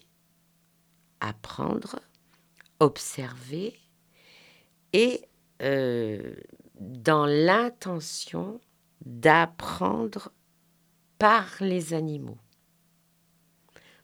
apprendre, 1.19 1.99
observer 2.79 3.73
et 4.93 5.21
euh, 5.61 6.35
dans 6.83 7.25
l'intention 7.25 8.59
d'apprendre 9.05 10.31
par 11.17 11.47
les 11.59 11.93
animaux. 11.93 12.37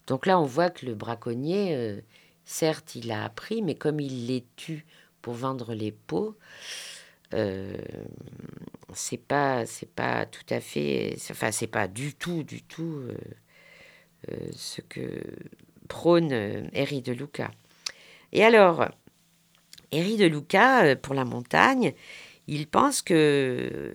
Donc 0.07 0.25
là, 0.25 0.39
on 0.39 0.45
voit 0.45 0.69
que 0.69 0.85
le 0.85 0.95
braconnier, 0.95 1.75
euh, 1.75 2.01
certes, 2.45 2.95
il 2.95 3.11
a 3.11 3.23
appris, 3.23 3.61
mais 3.61 3.75
comme 3.75 3.99
il 3.99 4.27
les 4.27 4.45
tue 4.55 4.85
pour 5.21 5.33
vendre 5.33 5.73
les 5.73 5.91
peaux, 5.91 6.37
euh, 7.33 7.77
c'est 8.93 9.17
pas, 9.17 9.65
c'est 9.65 9.89
pas 9.89 10.25
tout 10.25 10.45
à 10.49 10.59
fait, 10.59 11.15
enfin, 11.29 11.51
c'est 11.51 11.67
pas 11.67 11.87
du 11.87 12.15
tout, 12.15 12.43
du 12.43 12.63
tout 12.63 13.03
euh, 13.03 13.15
euh, 14.31 14.49
ce 14.53 14.81
que 14.81 15.21
prône 15.87 16.31
Herri 16.73 17.01
de 17.01 17.11
Luca. 17.11 17.51
Et 18.31 18.43
alors, 18.43 18.87
Herri 19.91 20.17
de 20.17 20.25
Luca, 20.25 20.95
pour 20.95 21.13
la 21.13 21.25
montagne, 21.25 21.93
il 22.51 22.65
pense 22.65 23.03
que 23.03 23.93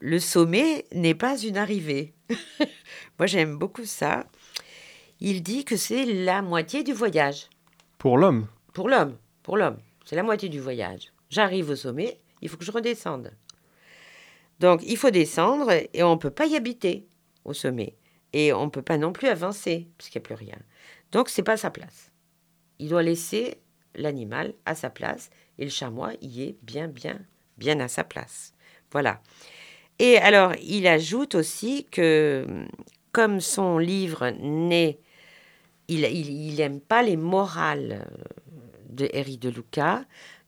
le 0.00 0.18
sommet 0.18 0.86
n'est 0.92 1.14
pas 1.14 1.38
une 1.38 1.56
arrivée. 1.56 2.12
Moi, 3.18 3.26
j'aime 3.26 3.56
beaucoup 3.58 3.84
ça. 3.84 4.26
Il 5.20 5.40
dit 5.44 5.64
que 5.64 5.76
c'est 5.76 6.04
la 6.04 6.42
moitié 6.42 6.82
du 6.82 6.92
voyage. 6.92 7.48
Pour 7.96 8.18
l'homme, 8.18 8.48
Pour 8.72 8.88
l'homme, 8.88 9.16
pour 9.44 9.56
l'homme, 9.56 9.78
c'est 10.04 10.16
la 10.16 10.24
moitié 10.24 10.48
du 10.48 10.58
voyage. 10.58 11.12
J'arrive 11.30 11.70
au 11.70 11.76
sommet, 11.76 12.18
il 12.42 12.48
faut 12.48 12.56
que 12.56 12.64
je 12.64 12.72
redescende. 12.72 13.30
Donc, 14.58 14.82
il 14.84 14.96
faut 14.96 15.10
descendre 15.10 15.70
et 15.70 16.02
on 16.02 16.16
ne 16.16 16.20
peut 16.20 16.30
pas 16.30 16.46
y 16.46 16.56
habiter 16.56 17.06
au 17.44 17.52
sommet. 17.52 17.96
Et 18.32 18.52
on 18.52 18.64
ne 18.64 18.70
peut 18.70 18.82
pas 18.82 18.98
non 18.98 19.12
plus 19.12 19.28
avancer, 19.28 19.86
puisqu'il 19.96 20.18
n'y 20.18 20.24
a 20.24 20.26
plus 20.26 20.34
rien. 20.34 20.58
Donc, 21.12 21.28
c'est 21.28 21.44
pas 21.44 21.56
sa 21.56 21.70
place. 21.70 22.10
Il 22.80 22.88
doit 22.88 23.04
laisser 23.04 23.58
l'animal 23.94 24.54
à 24.66 24.74
sa 24.74 24.90
place 24.90 25.30
et 25.58 25.64
le 25.64 25.70
chamois 25.70 26.14
y 26.20 26.42
est 26.42 26.56
bien, 26.62 26.88
bien, 26.88 27.20
bien 27.58 27.80
à 27.80 27.88
sa 27.88 28.04
place. 28.04 28.52
Voilà. 28.92 29.20
Et 29.98 30.18
alors, 30.18 30.52
il 30.62 30.86
ajoute 30.86 31.34
aussi 31.34 31.84
que, 31.90 32.66
comme 33.12 33.40
son 33.40 33.78
livre 33.78 34.30
n'est 34.40 34.98
il, 35.88 36.04
il, 36.04 36.30
il 36.30 36.60
aime 36.60 36.80
pas 36.80 37.02
les 37.02 37.16
morales 37.16 38.06
euh, 38.06 38.24
de 38.88 39.08
Harry 39.14 39.38
de 39.38 39.50
Luca. 39.50 40.04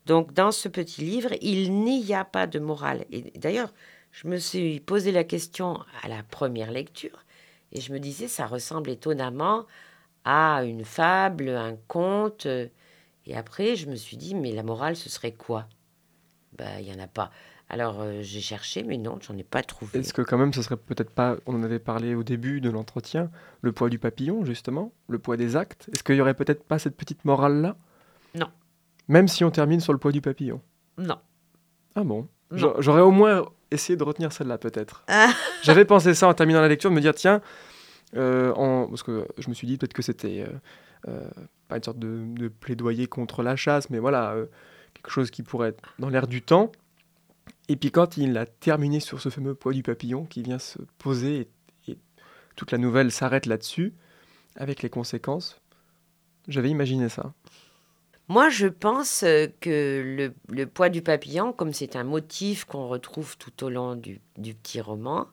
Donc, 0.07 0.33
dans 0.33 0.53
ce 0.53 0.69
petit 0.69 1.03
livre, 1.03 1.31
il 1.43 1.73
n'y 1.73 2.15
a 2.15 2.25
pas 2.25 2.47
de 2.47 2.59
morale. 2.59 3.05
Et 3.11 3.23
d'ailleurs, 3.39 3.73
je 4.13 4.29
me 4.29 4.39
suis 4.39 4.81
posé 4.81 5.13
la 5.13 5.25
question 5.25 5.81
à 6.03 6.09
la 6.09 6.23
première 6.23 6.71
lecture 6.71 7.25
et 7.73 7.81
je 7.81 7.93
me 7.93 7.99
disais, 7.99 8.29
ça 8.29 8.47
ressemble 8.47 8.91
étonnamment 8.91 9.67
à 10.25 10.63
une 10.65 10.85
fable, 10.85 11.49
un 11.51 11.77
conte. 11.89 12.47
Et 12.47 13.37
après, 13.37 13.77
je 13.77 13.89
me 13.89 13.97
suis 13.97 14.17
dit, 14.17 14.35
mais 14.35 14.53
la 14.53 14.63
morale, 14.63 14.97
ce 14.97 15.11
serait 15.11 15.33
quoi? 15.35 15.69
Ben, 16.57 16.79
il 16.81 16.87
n'y 16.87 16.93
en 16.93 17.03
a 17.03 17.07
pas. 17.07 17.31
Alors, 17.69 18.01
euh, 18.01 18.21
j'ai 18.23 18.41
cherché, 18.41 18.85
mais 18.85 18.97
non, 18.97 19.19
j'en 19.21 19.37
ai 19.37 19.43
pas 19.43 19.63
trouvé. 19.63 19.99
est-ce 19.99 20.13
que 20.15 20.23
quand 20.23 20.39
même 20.39 20.53
ce 20.53 20.63
serait 20.63 20.77
peut-être 20.77 21.11
pas, 21.11 21.37
on 21.47 21.55
en 21.57 21.63
avait 21.65 21.81
parlé 21.81 22.15
au 22.15 22.23
début 22.23 22.61
de 22.61 22.71
l'entretien, 22.71 23.31
le 23.61 23.73
poids 23.73 23.89
du 23.89 23.99
papillon 23.99 24.45
justement, 24.45 24.93
le 25.09 25.19
poids 25.19 25.37
des 25.37 25.57
actes 25.57 25.91
Est-ce 25.93 26.05
qu'il 26.05 26.15
y 26.15 26.21
aurait 26.21 26.35
peut-être 26.35 26.63
pas 26.63 26.79
cette 26.79 26.97
petite 26.97 27.25
morale-là? 27.25 27.77
Non. 28.37 28.49
Même 29.09 29.27
si 29.27 29.43
on 29.43 29.51
termine 29.51 29.81
sur 29.81 29.93
le 29.93 29.99
poids 29.99 30.13
du 30.13 30.21
papillon? 30.21 30.61
Non. 30.97 31.19
Ah 31.97 32.05
bon? 32.05 32.29
J'aurais 32.53 33.01
au 33.01 33.11
moins 33.11 33.47
essayé 33.73 33.97
de 33.97 34.05
retenir 34.05 34.33
celle-là 34.33 34.59
peut-être. 34.59 35.03
Ah. 35.09 35.33
J'avais 35.63 35.85
pensé 35.85 36.15
ça 36.15 36.29
en 36.29 36.35
terminant 36.35 36.61
la 36.61 36.69
lecture, 36.69 36.91
de 36.91 36.95
me 36.95 37.01
dire 37.01 37.17
tiens, 37.17 37.41
euh, 38.15 38.53
en... 38.55 38.87
parce 38.87 39.03
que 39.03 39.27
je 39.39 39.49
me 39.49 39.55
suis 39.55 39.67
dit 39.67 39.77
peut-être 39.77 39.93
que 39.93 40.03
c'était 40.03 40.47
euh, 41.09 41.29
pas 41.67 41.79
une 41.79 41.83
sorte 41.83 41.99
de, 41.99 42.25
de 42.25 42.47
plaidoyer 42.47 43.09
contre 43.09 43.43
la 43.43 43.57
chasse, 43.57 43.91
mais 43.91 43.99
voilà, 43.99 44.37
chose 45.11 45.31
qui 45.31 45.43
pourrait 45.43 45.71
être 45.71 45.83
dans 45.99 46.09
l'air 46.09 46.27
du 46.27 46.43
temps. 46.43 46.73
Et 47.69 47.77
puis 47.77 47.91
quand 47.91 48.17
il 48.17 48.37
a 48.39 48.47
terminé 48.47 49.01
sur 49.01 49.21
ce 49.21 49.29
fameux 49.29 49.55
poids 49.55 49.73
du 49.73 49.83
papillon 49.83 50.25
qui 50.25 50.43
vient 50.43 50.59
se 50.59 50.79
poser 50.99 51.49
et, 51.89 51.99
toute 52.55 52.73
la 52.73 52.79
nouvelle 52.79 53.13
s'arrête 53.13 53.45
là-dessus, 53.45 53.93
avec 54.57 54.83
les 54.83 54.89
conséquences, 54.89 55.61
j'avais 56.49 56.71
imaginé 56.71 57.11
ça. 57.11 57.35
Moi, 58.29 58.49
je 58.49 58.67
pense 58.67 59.23
euh, 59.23 59.47
que 59.61 60.33
le, 60.49 60.67
poids 60.67 60.89
du 60.89 61.03
papillon, 61.03 61.53
comme 61.53 61.73
c'est 61.73 61.95
un 61.95 62.03
motif 62.03 62.65
qu'on 62.65 62.89
retrouve 62.89 63.37
tout 63.37 63.65
au 63.65 63.69
long 63.69 63.95
du, 63.95 64.21
petit 64.37 64.81
roman, 64.81 65.29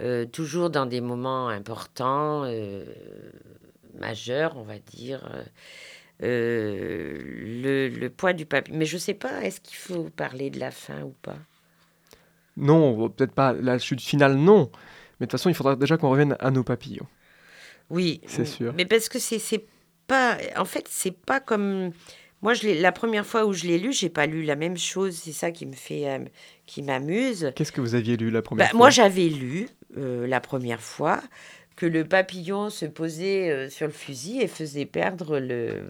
euh, 0.00 0.24
toujours 0.26 0.70
dans 0.70 0.86
des 0.86 1.00
moments 1.00 1.48
importants, 1.48 2.44
euh, 2.44 2.84
majeurs, 4.00 4.56
on 4.56 4.62
va 4.62 4.78
dire, 4.78 5.28
le, 6.20 7.88
le 7.88 8.10
poids 8.10 8.32
du 8.32 8.46
papillon. 8.46 8.76
Mais 8.78 8.86
je 8.86 8.96
ne 8.96 9.00
sais 9.00 9.14
pas, 9.14 9.42
est-ce 9.44 9.60
qu'il 9.60 9.76
faut 9.76 10.10
parler 10.10 10.50
de 10.50 10.58
la 10.60 10.70
fin 10.70 11.02
ou 11.02 11.12
pas? 11.22 11.38
Non, 12.56 13.08
peut-être 13.10 13.32
pas 13.34 13.52
la 13.52 13.78
chute 13.78 14.00
finale, 14.00 14.36
non. 14.36 14.70
Mais 15.20 15.26
de 15.26 15.30
toute 15.30 15.32
façon, 15.32 15.48
il 15.48 15.54
faudra 15.54 15.76
déjà 15.76 15.96
qu'on 15.96 16.10
revienne 16.10 16.36
à 16.40 16.50
nos 16.50 16.64
papillons. 16.64 17.06
Oui, 17.90 18.20
C'est 18.26 18.44
sûr. 18.44 18.74
Mais 18.74 18.84
parce 18.84 19.08
que 19.08 19.18
c'est 19.18 19.66
pas. 20.06 20.38
En 20.56 20.64
fait, 20.64 20.86
c'est 20.90 21.10
pas 21.12 21.40
comme. 21.40 21.92
Moi, 22.42 22.54
je 22.54 22.62
l'ai- 22.62 22.80
la 22.80 22.92
première 22.92 23.26
fois 23.26 23.46
où 23.46 23.52
je 23.52 23.66
l'ai 23.66 23.78
lu, 23.78 23.92
j'ai 23.92 24.10
pas 24.10 24.26
lu 24.26 24.44
la 24.44 24.56
même 24.56 24.76
chose. 24.76 25.16
C'est 25.16 25.32
ça 25.32 25.50
qui 25.50 25.66
me 25.66 25.72
fait, 25.74 26.08
euh, 26.08 26.24
qui 26.66 26.82
m'amuse. 26.82 27.52
Qu'est-ce 27.54 27.72
que 27.72 27.80
vous 27.82 27.94
aviez 27.94 28.16
lu 28.16 28.30
la 28.30 28.40
première 28.42 28.64
Bah, 28.64 28.70
fois? 28.70 28.76
moi, 28.78 28.90
j'avais 28.90 29.28
lu 29.28 29.68
euh, 29.96 30.26
la 30.26 30.40
première 30.40 30.80
fois 30.82 31.22
que 31.78 31.86
le 31.86 32.04
papillon 32.04 32.70
se 32.70 32.86
posait 32.86 33.50
euh, 33.50 33.70
sur 33.70 33.86
le 33.86 33.92
fusil 33.92 34.40
et 34.40 34.48
faisait 34.48 34.84
perdre 34.84 35.38
le. 35.38 35.84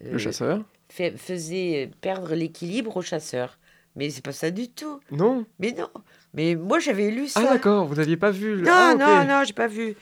Le 0.00 0.14
euh, 0.14 0.18
chasseur 0.18 0.64
fait- 0.88 1.16
faisait 1.18 1.90
perdre 2.00 2.34
l'équilibre 2.34 2.96
au 2.96 3.02
chasseur. 3.02 3.58
Mais 3.96 4.08
c'est 4.08 4.24
pas 4.24 4.32
ça 4.32 4.50
du 4.50 4.70
tout. 4.70 5.00
Non 5.10 5.44
Mais 5.58 5.72
non. 5.72 5.90
Mais 6.32 6.54
moi, 6.54 6.78
j'avais 6.78 7.10
lu 7.10 7.28
ça. 7.28 7.40
Ah 7.44 7.52
d'accord, 7.52 7.86
vous 7.86 7.96
n'aviez 7.96 8.16
pas 8.16 8.30
vu 8.30 8.56
le... 8.56 8.62
Non, 8.62 8.72
ah, 8.72 8.94
non, 8.98 9.24
non, 9.26 9.44
j'ai 9.44 9.52
pas 9.52 9.66
vu. 9.66 9.94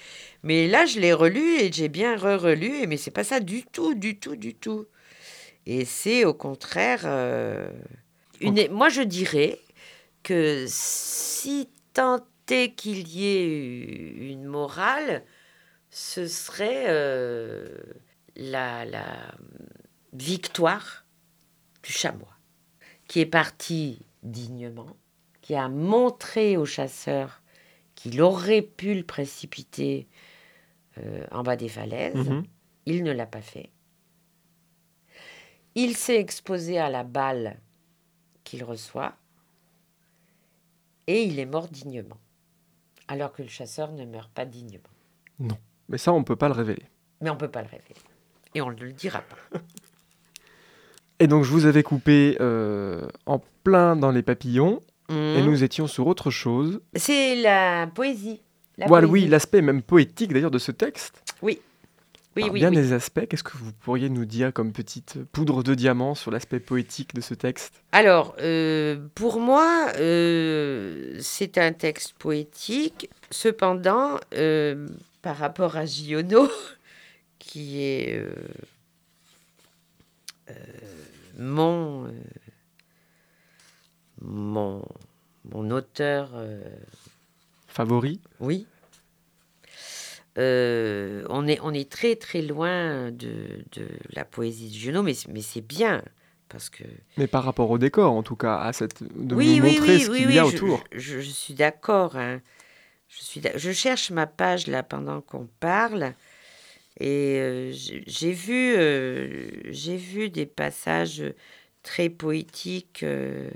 Mais 0.44 0.68
là, 0.68 0.86
je 0.86 1.00
l'ai 1.00 1.12
relu 1.12 1.58
et 1.58 1.72
j'ai 1.72 1.88
bien 1.88 2.14
re-relu, 2.16 2.86
mais 2.86 2.96
c'est 2.96 3.10
pas 3.10 3.24
ça 3.24 3.40
du 3.40 3.64
tout, 3.64 3.94
du 3.94 4.20
tout, 4.20 4.36
du 4.36 4.54
tout. 4.54 4.86
Et 5.66 5.84
c'est 5.84 6.24
au 6.24 6.32
contraire. 6.32 7.00
euh, 7.04 7.68
une... 8.40 8.68
Moi, 8.70 8.90
je 8.90 9.02
dirais 9.02 9.58
que 10.22 10.66
si 10.68 11.68
tant 11.92 12.20
qu'il 12.74 13.08
y 13.08 13.26
ait 13.26 14.32
une 14.32 14.44
morale, 14.44 15.24
ce 15.90 16.26
serait 16.26 16.84
euh, 16.88 17.78
la, 18.36 18.84
la 18.84 19.34
victoire 20.12 21.04
du 21.82 21.92
chamois, 21.92 22.36
qui 23.08 23.20
est 23.20 23.26
parti 23.26 24.04
dignement, 24.22 24.96
qui 25.40 25.54
a 25.54 25.68
montré 25.68 26.56
au 26.56 26.64
chasseur 26.64 27.42
qu'il 27.94 28.20
aurait 28.20 28.62
pu 28.62 28.94
le 28.94 29.04
précipiter 29.04 30.08
euh, 30.98 31.26
en 31.30 31.42
bas 31.42 31.56
des 31.56 31.68
falaises. 31.68 32.28
Mhm. 32.28 32.44
Il 32.86 33.04
ne 33.04 33.12
l'a 33.12 33.26
pas 33.26 33.42
fait. 33.42 33.70
Il 35.74 35.96
s'est 35.96 36.18
exposé 36.18 36.78
à 36.78 36.90
la 36.90 37.04
balle 37.04 37.60
qu'il 38.42 38.64
reçoit 38.64 39.14
et 41.06 41.22
il 41.22 41.38
est 41.38 41.46
mort 41.46 41.68
dignement. 41.68 42.18
Alors 43.10 43.32
que 43.32 43.42
le 43.42 43.48
chasseur 43.48 43.92
ne 43.92 44.04
meurt 44.06 44.30
pas 44.32 44.44
dignement. 44.44 44.84
Mais 45.88 45.98
ça, 45.98 46.12
on 46.12 46.22
peut 46.24 46.36
pas 46.36 46.48
le 46.48 46.54
révéler. 46.54 46.84
Mais 47.20 47.28
on 47.30 47.34
ne 47.34 47.38
peut 47.38 47.50
pas 47.50 47.60
le 47.62 47.68
révéler. 47.68 47.94
Et 48.54 48.60
on 48.62 48.70
ne 48.70 48.76
le 48.80 48.92
dira 48.92 49.20
pas. 49.20 49.58
Et 51.18 51.26
donc, 51.26 51.44
je 51.44 51.50
vous 51.50 51.66
avais 51.66 51.82
coupé 51.82 52.36
euh, 52.40 53.06
en 53.26 53.40
plein 53.64 53.96
dans 53.96 54.10
les 54.10 54.22
papillons, 54.22 54.80
et 55.08 55.12
Mhm. 55.42 55.44
nous 55.44 55.64
étions 55.64 55.86
sur 55.86 56.06
autre 56.06 56.30
chose. 56.30 56.80
C'est 56.94 57.36
la 57.42 57.88
poésie. 57.88 58.40
La 58.78 58.86
poésie. 58.86 59.06
oui, 59.12 59.26
l'aspect 59.26 59.60
même 59.60 59.82
poétique 59.82 60.32
d'ailleurs 60.32 60.50
de 60.52 60.58
ce 60.58 60.70
texte. 60.72 61.22
Oui, 61.42 61.60
Oui, 62.36 62.48
bien 62.50 62.70
oui. 62.70 62.76
des 62.76 62.92
aspects, 62.92 63.26
qu'est-ce 63.28 63.42
que 63.42 63.56
vous 63.56 63.72
pourriez 63.72 64.08
nous 64.08 64.24
dire 64.24 64.52
comme 64.52 64.72
petite 64.72 65.18
poudre 65.32 65.64
de 65.64 65.74
diamant 65.74 66.14
sur 66.14 66.30
l'aspect 66.30 66.60
poétique 66.60 67.12
de 67.14 67.20
ce 67.20 67.34
texte? 67.34 67.82
Alors, 67.90 68.36
euh, 68.40 68.98
pour 69.16 69.40
moi, 69.40 69.88
euh, 69.96 71.18
c'est 71.20 71.58
un 71.58 71.72
texte 71.72 72.12
poétique. 72.14 73.10
Cependant, 73.32 74.18
euh, 74.34 74.86
par 75.22 75.38
rapport 75.38 75.76
à 75.76 75.86
Giono, 75.86 76.48
qui 77.40 77.82
est 77.82 78.24
mon, 81.36 82.12
mon, 84.20 84.84
mon 85.52 85.70
auteur, 85.72 86.30
Favori? 87.66 88.20
Oui. 88.38 88.66
Euh, 90.40 91.24
on, 91.28 91.46
est, 91.46 91.58
on 91.62 91.72
est 91.74 91.90
très 91.90 92.16
très 92.16 92.42
loin 92.42 93.10
de, 93.10 93.64
de 93.72 93.86
la 94.14 94.24
poésie 94.24 94.68
de 94.70 94.74
Giono, 94.74 95.02
mais, 95.02 95.14
mais 95.28 95.42
c'est 95.42 95.60
bien, 95.60 96.02
parce 96.48 96.70
que 96.70 96.84
Mais 97.18 97.26
par 97.26 97.44
rapport 97.44 97.70
au 97.70 97.78
décor, 97.78 98.12
en 98.12 98.22
tout 98.22 98.36
cas, 98.36 98.56
à 98.58 98.72
cette, 98.72 99.02
de 99.02 99.34
oui, 99.34 99.46
nous 99.58 99.64
oui, 99.64 99.68
montrer 99.68 99.98
oui, 99.98 100.04
ce 100.04 100.10
oui, 100.10 100.16
qu'il 100.18 100.26
oui, 100.26 100.34
y 100.34 100.38
a 100.38 100.46
je- 100.46 100.56
autour. 100.56 100.84
Je, 100.92 101.20
je 101.20 101.30
suis 101.30 101.54
d'accord. 101.54 102.16
hein. 102.16 102.40
Je, 103.08 103.22
suis 103.22 103.42
je 103.56 103.72
cherche 103.72 104.10
ma 104.10 104.26
page 104.26 104.66
là 104.68 104.82
pendant 104.82 105.20
qu'on 105.20 105.48
parle. 105.60 106.14
Et 107.00 107.38
euh, 107.40 107.72
j'ai 108.06 108.32
vu, 108.32 108.74
euh, 108.76 109.50
j'ai 109.70 109.96
vu 109.96 110.30
des 110.30 110.46
passages 110.46 111.24
très 111.82 112.08
poétiques. 112.10 113.02
euh, 113.04 113.50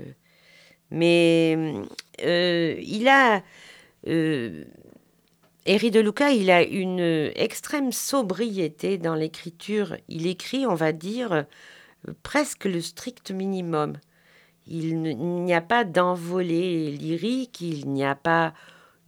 mais 0.91 1.57
euh, 2.23 2.75
il 2.81 3.07
a. 3.07 3.43
Eri 5.67 5.89
de 5.89 5.99
Luca, 5.99 6.29
il 6.29 6.51
a 6.51 6.61
une 6.63 6.99
extrême 7.35 7.91
sobriété 7.91 8.99
dans 8.99 9.15
l'écriture. 9.15 9.97
Il 10.07 10.27
écrit, 10.27 10.67
on 10.67 10.75
va 10.75 10.91
dire, 10.91 11.31
euh, 11.31 11.43
presque 12.21 12.65
le 12.65 12.81
strict 12.81 13.31
minimum. 13.31 13.93
Il 14.67 15.01
n'y 15.01 15.53
a 15.55 15.61
pas 15.61 15.83
d'envolée 15.83 16.91
lyrique, 16.91 17.61
il 17.61 17.89
n'y 17.89 18.05
a 18.05 18.13
pas, 18.13 18.53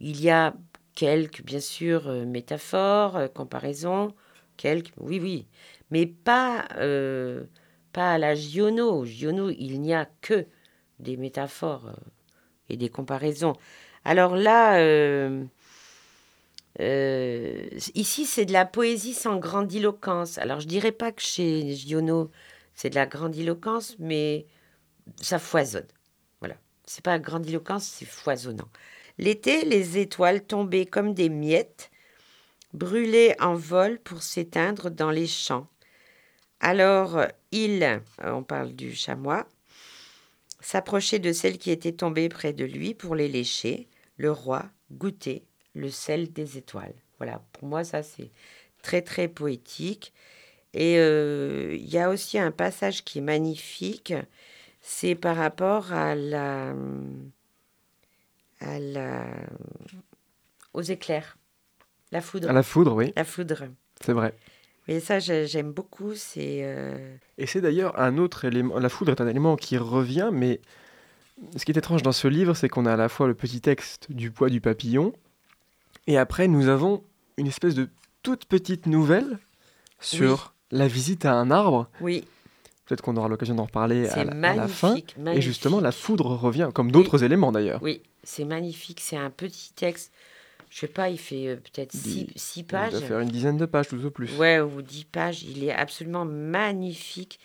il 0.00 0.20
y 0.20 0.30
a 0.30 0.52
quelques, 0.96 1.42
bien 1.44 1.60
sûr, 1.60 2.08
euh, 2.08 2.24
métaphores, 2.24 3.16
euh, 3.16 3.28
comparaisons, 3.28 4.12
quelques, 4.56 4.92
oui, 4.96 5.20
oui, 5.20 5.46
mais 5.92 6.06
pas, 6.06 6.66
pas 7.92 8.12
à 8.12 8.18
la 8.18 8.34
Giono. 8.34 9.04
Giono, 9.04 9.50
il 9.50 9.80
n'y 9.80 9.94
a 9.94 10.08
que 10.22 10.46
des 10.98 11.16
métaphores 11.16 11.92
et 12.68 12.76
des 12.76 12.88
comparaisons. 12.88 13.54
Alors 14.04 14.34
là, 14.34 14.76
euh, 16.80 17.68
ici, 17.94 18.24
c'est 18.24 18.44
de 18.44 18.52
la 18.52 18.64
poésie 18.64 19.14
sans 19.14 19.38
grandiloquence. 19.38 20.38
Alors, 20.38 20.60
je 20.60 20.68
dirais 20.68 20.92
pas 20.92 21.12
que 21.12 21.22
chez 21.22 21.74
Giono, 21.74 22.30
c'est 22.74 22.90
de 22.90 22.94
la 22.94 23.06
grandiloquence, 23.06 23.96
mais 23.98 24.46
ça 25.20 25.38
foisonne. 25.38 25.88
Voilà. 26.40 26.56
C'est 26.84 27.04
pas 27.04 27.18
grandiloquence, 27.18 27.84
c'est 27.84 28.06
foisonnant. 28.06 28.68
L'été, 29.18 29.64
les 29.64 29.98
étoiles 29.98 30.44
tombaient 30.44 30.86
comme 30.86 31.14
des 31.14 31.28
miettes, 31.28 31.90
brûlaient 32.72 33.40
en 33.40 33.54
vol 33.54 33.98
pour 33.98 34.22
s'éteindre 34.22 34.90
dans 34.90 35.10
les 35.10 35.26
champs. 35.26 35.68
Alors, 36.60 37.22
il, 37.50 37.82
euh, 37.82 37.98
on 38.22 38.44
parle 38.44 38.72
du 38.72 38.94
chamois, 38.94 39.48
s'approchait 40.60 41.18
de 41.18 41.32
celles 41.32 41.58
qui 41.58 41.70
étaient 41.70 41.92
tombées 41.92 42.28
près 42.28 42.52
de 42.52 42.64
lui 42.64 42.94
pour 42.94 43.16
les 43.16 43.28
lécher. 43.28 43.88
Le 44.16 44.30
roi 44.30 44.66
goûtait 44.92 45.47
le 45.78 45.90
sel 45.90 46.32
des 46.32 46.58
étoiles. 46.58 46.94
Voilà, 47.18 47.42
pour 47.52 47.68
moi, 47.68 47.84
ça, 47.84 48.02
c'est 48.02 48.30
très, 48.82 49.02
très 49.02 49.28
poétique. 49.28 50.12
Et 50.74 50.98
euh, 50.98 51.74
il 51.78 51.88
y 51.88 51.98
a 51.98 52.10
aussi 52.10 52.38
un 52.38 52.50
passage 52.50 53.04
qui 53.04 53.18
est 53.18 53.22
magnifique, 53.22 54.12
c'est 54.80 55.14
par 55.14 55.36
rapport 55.36 55.92
à 55.92 56.14
la, 56.14 56.74
à 58.60 58.78
la, 58.78 59.24
aux 60.74 60.82
éclairs, 60.82 61.38
la 62.12 62.20
foudre, 62.20 62.48
À 62.50 62.52
la 62.52 62.62
foudre, 62.62 62.94
oui, 62.94 63.12
la 63.16 63.24
foudre. 63.24 63.64
c'est 64.04 64.12
vrai. 64.12 64.34
Et 64.88 65.00
ça, 65.00 65.18
j'ai- 65.18 65.46
j'aime 65.46 65.72
beaucoup. 65.72 66.14
C'est 66.14 66.60
euh, 66.62 67.16
Et 67.36 67.46
c'est 67.46 67.60
d'ailleurs 67.60 67.98
un 68.00 68.16
autre 68.16 68.44
élément. 68.46 68.78
La 68.78 68.88
foudre 68.88 69.12
est 69.12 69.20
un 69.20 69.28
élément 69.28 69.56
qui 69.56 69.76
revient, 69.76 70.30
mais 70.32 70.60
ce 71.56 71.64
qui 71.64 71.72
est 71.72 71.76
étrange 71.76 72.02
dans 72.02 72.12
ce 72.12 72.26
livre, 72.26 72.54
c'est 72.54 72.68
qu'on 72.70 72.86
a 72.86 72.94
à 72.94 72.96
la 72.96 73.08
fois 73.10 73.26
le 73.26 73.34
petit 73.34 73.60
texte 73.60 74.10
du 74.10 74.30
poids 74.30 74.48
du 74.48 74.60
papillon, 74.62 75.12
et 76.08 76.16
après 76.18 76.48
nous 76.48 76.66
avons 76.66 77.04
une 77.36 77.46
espèce 77.46 77.76
de 77.76 77.88
toute 78.24 78.46
petite 78.46 78.86
nouvelle 78.86 79.38
sur 80.00 80.54
la 80.72 80.88
visite 80.88 81.24
à 81.24 81.34
un 81.34 81.50
arbre. 81.52 81.88
oui, 82.00 82.24
Peut-être 82.86 83.02
qu'on 83.02 83.16
aura 83.18 83.28
l'occasion 83.28 83.54
d'en 83.54 83.66
reparler 83.66 84.08
à, 84.08 84.24
la- 84.24 84.32
à 84.50 84.54
la 84.56 84.66
fin. 84.66 84.88
magnifique, 84.94 85.14
Et 85.34 85.42
justement, 85.42 85.78
la 85.80 85.92
foudre 85.92 86.24
revient, 86.34 86.70
comme 86.74 86.90
d'autres 86.90 87.22
éléments 87.22 87.52
d'ailleurs. 87.52 87.82
Oui, 87.82 88.00
c'est 88.24 88.46
magnifique. 88.46 89.00
C'est 89.02 89.16
un 89.18 89.30
petit 89.30 89.72
texte 89.74 90.12
je 90.70 90.80
sais 90.80 90.86
pas, 90.86 91.08
il 91.08 91.18
fait 91.18 91.46
euh, 91.48 91.56
peut-être 91.56 91.92
six, 91.92 92.26
Il- 92.34 92.38
six 92.40 92.60
Il 92.60 92.64
pages. 92.66 92.92
doit 92.92 93.00
faire 93.00 93.20
une 93.20 93.28
dizaine 93.30 93.56
de 93.56 93.64
pages 93.64 93.88
tout 93.88 94.04
au 94.04 94.10
plus. 94.10 94.36
Ouais, 94.36 94.60
ou 94.60 94.82
dix 94.82 95.04
pages. 95.06 95.42
Il 95.42 95.64
est 95.64 95.72
absolument 95.72 96.26
magnifique. 96.26 97.38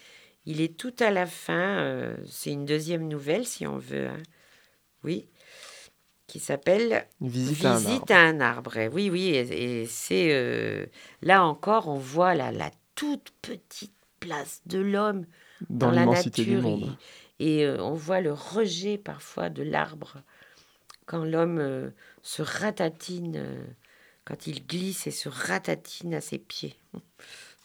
Il 0.46 0.60
est 0.60 0.76
tout 0.78 0.94
à 1.00 1.10
la 1.10 1.26
fin. 1.26 1.78
euh, 1.80 2.16
c'est 2.28 2.52
une 2.52 2.66
deuxième 2.66 3.08
nouvelle, 3.08 3.46
si 3.46 3.66
on 3.66 3.78
veut. 3.78 4.08
hein. 4.08 4.18
Oui. 5.06 5.26
Qui 6.28 6.40
s'appelle 6.40 7.06
visite, 7.22 7.66
à 7.66 7.74
un 7.74 7.86
arbre. 7.86 8.12
à 8.12 8.18
un 8.20 8.40
arbre. 8.40 8.88
Oui, 8.94 9.10
oui. 9.10 9.28
Et, 9.30 9.82
et 9.82 9.86
c'est. 9.86 10.30
euh, 10.34 10.86
là 11.22 11.44
encore, 11.46 11.88
on 11.90 11.98
voit 11.98 12.34
la, 12.34 12.52
la 12.52 12.72
toute 12.96 13.32
petite 13.42 13.94
place 14.20 14.62
de 14.66 14.80
l'homme 14.80 15.26
dans, 15.70 15.92
la 15.92 16.06
du 16.06 16.12
nature. 16.12 16.62
monde. 16.62 16.98
Et, 17.40 17.60
et, 17.60 17.66
euh, 17.66 17.78
on 17.84 17.94
voit 17.94 18.22
le 18.22 18.32
rejet 18.34 18.98
parfois 18.98 19.50
de 19.50 19.64
l'arbre 19.64 20.18
quand 21.06 21.26
l'homme 21.26 21.60
euh, 21.60 21.90
se 22.22 22.42
ratatine, 22.42 23.46
quand 24.24 24.48
il 24.48 24.66
glisse 24.66 25.06
et 25.08 25.12
se 25.12 25.28
ratatine 25.28 26.14
à 26.14 26.22
ses 26.22 26.38
pieds. 26.40 26.76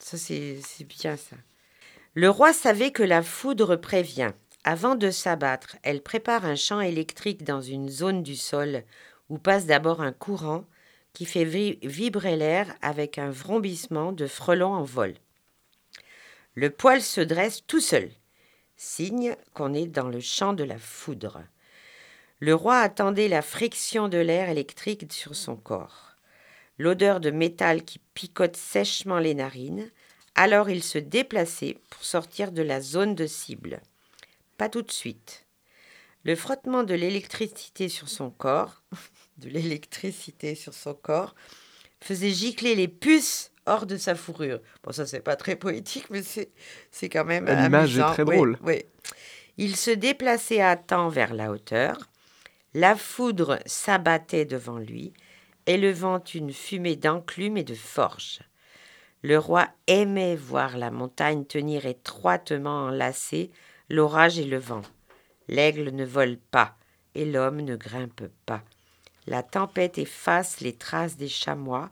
Ça, 0.00 0.16
c'est 0.18 0.58
bien 0.88 1.16
ça. 1.16 1.36
Le 2.14 2.28
roi 2.28 2.52
savait 2.52 2.90
que 2.90 3.04
la 3.04 3.22
foudre 3.22 3.76
prévient. 3.76 4.32
Avant 4.70 4.96
de 4.96 5.10
s'abattre, 5.10 5.76
elle 5.82 6.02
prépare 6.02 6.44
un 6.44 6.54
champ 6.54 6.82
électrique 6.82 7.42
dans 7.42 7.62
une 7.62 7.88
zone 7.88 8.22
du 8.22 8.36
sol 8.36 8.84
où 9.30 9.38
passe 9.38 9.64
d'abord 9.64 10.02
un 10.02 10.12
courant 10.12 10.66
qui 11.14 11.24
fait 11.24 11.46
vi- 11.46 11.78
vibrer 11.82 12.36
l'air 12.36 12.76
avec 12.82 13.16
un 13.16 13.30
vrombissement 13.30 14.12
de 14.12 14.26
frelons 14.26 14.74
en 14.74 14.82
vol. 14.82 15.14
Le 16.54 16.68
poil 16.68 17.00
se 17.00 17.22
dresse 17.22 17.66
tout 17.66 17.80
seul, 17.80 18.10
signe 18.76 19.36
qu'on 19.54 19.72
est 19.72 19.86
dans 19.86 20.10
le 20.10 20.20
champ 20.20 20.52
de 20.52 20.64
la 20.64 20.76
foudre. 20.76 21.42
Le 22.38 22.54
roi 22.54 22.80
attendait 22.80 23.28
la 23.28 23.40
friction 23.40 24.08
de 24.08 24.18
l'air 24.18 24.50
électrique 24.50 25.10
sur 25.10 25.34
son 25.34 25.56
corps, 25.56 26.14
l'odeur 26.76 27.20
de 27.20 27.30
métal 27.30 27.84
qui 27.86 28.00
picote 28.12 28.58
sèchement 28.58 29.18
les 29.18 29.34
narines, 29.34 29.90
alors 30.34 30.68
il 30.68 30.82
se 30.82 30.98
déplaçait 30.98 31.78
pour 31.88 32.04
sortir 32.04 32.52
de 32.52 32.60
la 32.60 32.82
zone 32.82 33.14
de 33.14 33.26
cible. 33.26 33.80
Pas 34.58 34.68
tout 34.68 34.82
de 34.82 34.90
suite. 34.92 35.46
Le 36.24 36.34
frottement 36.36 36.82
de 36.82 36.94
l'électricité 36.94 37.88
sur 37.88 38.08
son 38.08 38.30
corps, 38.30 38.82
de 39.38 39.48
l'électricité 39.48 40.54
sur 40.54 40.74
son 40.74 40.94
corps, 40.94 41.34
faisait 42.02 42.30
gicler 42.30 42.74
les 42.74 42.88
puces 42.88 43.52
hors 43.66 43.86
de 43.86 43.96
sa 43.96 44.14
fourrure. 44.14 44.60
Bon, 44.82 44.92
ça, 44.92 45.06
c'est 45.06 45.20
pas 45.20 45.36
très 45.36 45.56
poétique, 45.56 46.10
mais 46.10 46.22
c'est, 46.22 46.50
quand 47.08 47.24
même. 47.24 47.46
L'image 47.46 47.96
est 47.98 48.02
très 48.02 48.24
Oui, 48.24 48.36
drôle. 48.36 48.58
oui. 48.64 48.84
Il 49.56 49.76
se 49.76 49.90
déplaçait 49.90 50.60
à 50.60 50.76
temps 50.76 51.08
vers 51.08 51.34
la 51.34 51.50
hauteur. 51.50 51.96
La 52.74 52.94
foudre 52.96 53.58
s'abattait 53.66 54.44
devant 54.44 54.78
lui, 54.78 55.12
élevant 55.66 56.22
une 56.34 56.52
fumée 56.52 56.96
d'enclume 56.96 57.56
et 57.56 57.64
de 57.64 57.74
forge. 57.74 58.40
Le 59.22 59.38
roi 59.38 59.68
aimait 59.86 60.36
voir 60.36 60.76
la 60.76 60.90
montagne 60.90 61.44
tenir 61.44 61.86
étroitement 61.86 62.84
enlacée 62.86 63.50
l'orage 63.88 64.38
et 64.38 64.44
le 64.44 64.58
vent. 64.58 64.82
L'aigle 65.48 65.90
ne 65.90 66.04
vole 66.04 66.36
pas 66.36 66.76
et 67.14 67.24
l'homme 67.24 67.60
ne 67.60 67.76
grimpe 67.76 68.24
pas. 68.46 68.62
La 69.26 69.42
tempête 69.42 69.98
efface 69.98 70.60
les 70.60 70.74
traces 70.74 71.16
des 71.16 71.28
chamois, 71.28 71.90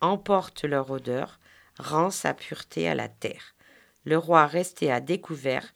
emporte 0.00 0.64
leur 0.64 0.90
odeur, 0.90 1.38
rend 1.78 2.10
sa 2.10 2.34
pureté 2.34 2.88
à 2.88 2.94
la 2.94 3.08
terre. 3.08 3.54
Le 4.04 4.16
roi 4.16 4.46
restait 4.46 4.90
à 4.90 5.00
découvert 5.00 5.74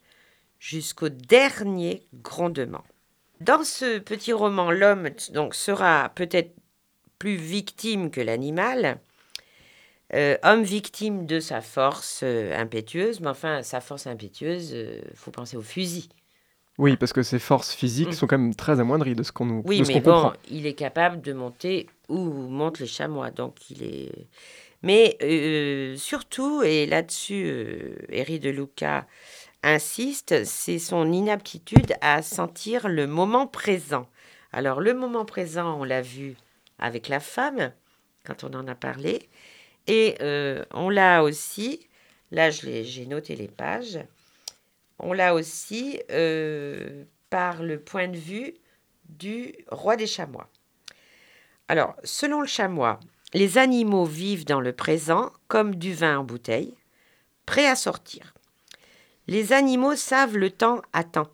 jusqu'au 0.59 1.09
dernier 1.09 2.07
grondement. 2.15 2.85
Dans 3.41 3.65
ce 3.65 3.99
petit 3.99 4.33
roman, 4.33 4.71
l'homme 4.71 5.11
donc 5.33 5.55
sera 5.55 6.11
peut-être 6.15 6.55
plus 7.19 7.37
victime 7.37 8.11
que 8.11 8.21
l'animal, 8.21 9.01
euh, 10.15 10.37
homme 10.43 10.63
victime 10.63 11.27
de 11.27 11.41
sa 11.41 11.61
force 11.61 12.21
euh, 12.23 12.57
impétueuse, 12.59 13.21
mais 13.21 13.29
enfin 13.29 13.63
sa 13.63 13.81
force 13.81 14.07
impétueuse, 14.07 14.73
euh, 14.75 15.01
faut 15.15 15.31
penser 15.31 15.57
au 15.57 15.63
fusil. 15.63 16.09
Oui, 16.79 16.97
parce 16.97 17.13
que 17.13 17.23
ses 17.23 17.39
forces 17.39 17.75
physiques 17.75 18.09
Mm. 18.09 18.13
sont 18.13 18.27
quand 18.27 18.39
même 18.39 18.55
très 18.55 18.81
amoindries 18.81 19.15
de 19.15 19.23
ce 19.23 19.33
qu'on 19.33 19.45
nous 19.47 19.63
Oui, 19.67 19.81
de 19.81 19.85
ce 19.85 19.93
mais 19.93 20.01
bon, 20.01 20.15
comprend. 20.15 20.33
il 20.51 20.67
est 20.67 20.75
capable 20.75 21.21
de 21.21 21.33
monter 21.33 21.87
où 22.09 22.19
montent 22.19 22.79
les 22.81 22.87
chamois, 22.87 23.31
donc 23.31 23.71
il 23.71 23.83
est. 23.83 24.13
Mais 24.83 25.17
euh, 25.23 25.97
surtout, 25.97 26.63
et 26.63 26.87
là-dessus, 26.87 27.95
Eri 28.09 28.41
de 28.41 28.51
Luca 28.51 29.07
insiste, 29.63 30.45
c'est 30.45 30.79
son 30.81 31.13
inaptitude 31.13 31.95
à 32.01 32.23
sentir 32.23 32.89
le 32.89 33.07
moment 33.07 33.47
présent. 33.47 34.09
Alors, 34.53 34.81
le 34.81 34.93
moment 34.95 35.25
présent, 35.25 35.79
on 35.81 35.85
l'a 35.85 36.03
vu 36.03 36.37
avec 36.79 37.09
la 37.09 37.21
femme, 37.21 37.73
quand 38.25 38.45
on 38.45 38.55
en 38.55 38.67
a 38.67 38.75
parlé, 38.75 39.29
et 39.87 40.17
euh, 40.21 40.65
on 40.73 40.89
l'a 40.89 41.23
aussi, 41.23 41.89
là 42.31 42.51
j'ai 42.51 43.07
noté 43.07 43.37
les 43.37 43.49
pages, 43.49 43.99
on 44.99 45.13
l'a 45.13 45.35
aussi 45.35 46.01
euh, 46.11 47.05
par 47.31 47.63
le 47.63 47.81
point 47.81 48.09
de 48.09 48.17
vue 48.17 48.55
du 49.09 49.55
roi 49.71 49.97
des 49.97 50.07
chamois. 50.07 50.49
Alors, 51.69 51.97
selon 52.05 52.41
le 52.41 52.47
chamois, 52.47 53.01
les 53.35 53.59
animaux 53.59 54.05
vivent 54.05 54.45
dans 54.45 54.61
le 54.61 54.73
présent 54.73 55.33
comme 55.49 55.77
du 55.77 55.95
vin 55.95 56.19
en 56.19 56.25
bouteille, 56.25 56.75
prêt 57.47 57.67
à 57.67 57.77
sortir. 57.77 58.35
Les 59.27 59.53
animaux 59.53 59.97
savent 59.97 60.37
le 60.37 60.51
temps 60.51 60.83
à 60.93 61.05
temps. 61.05 61.31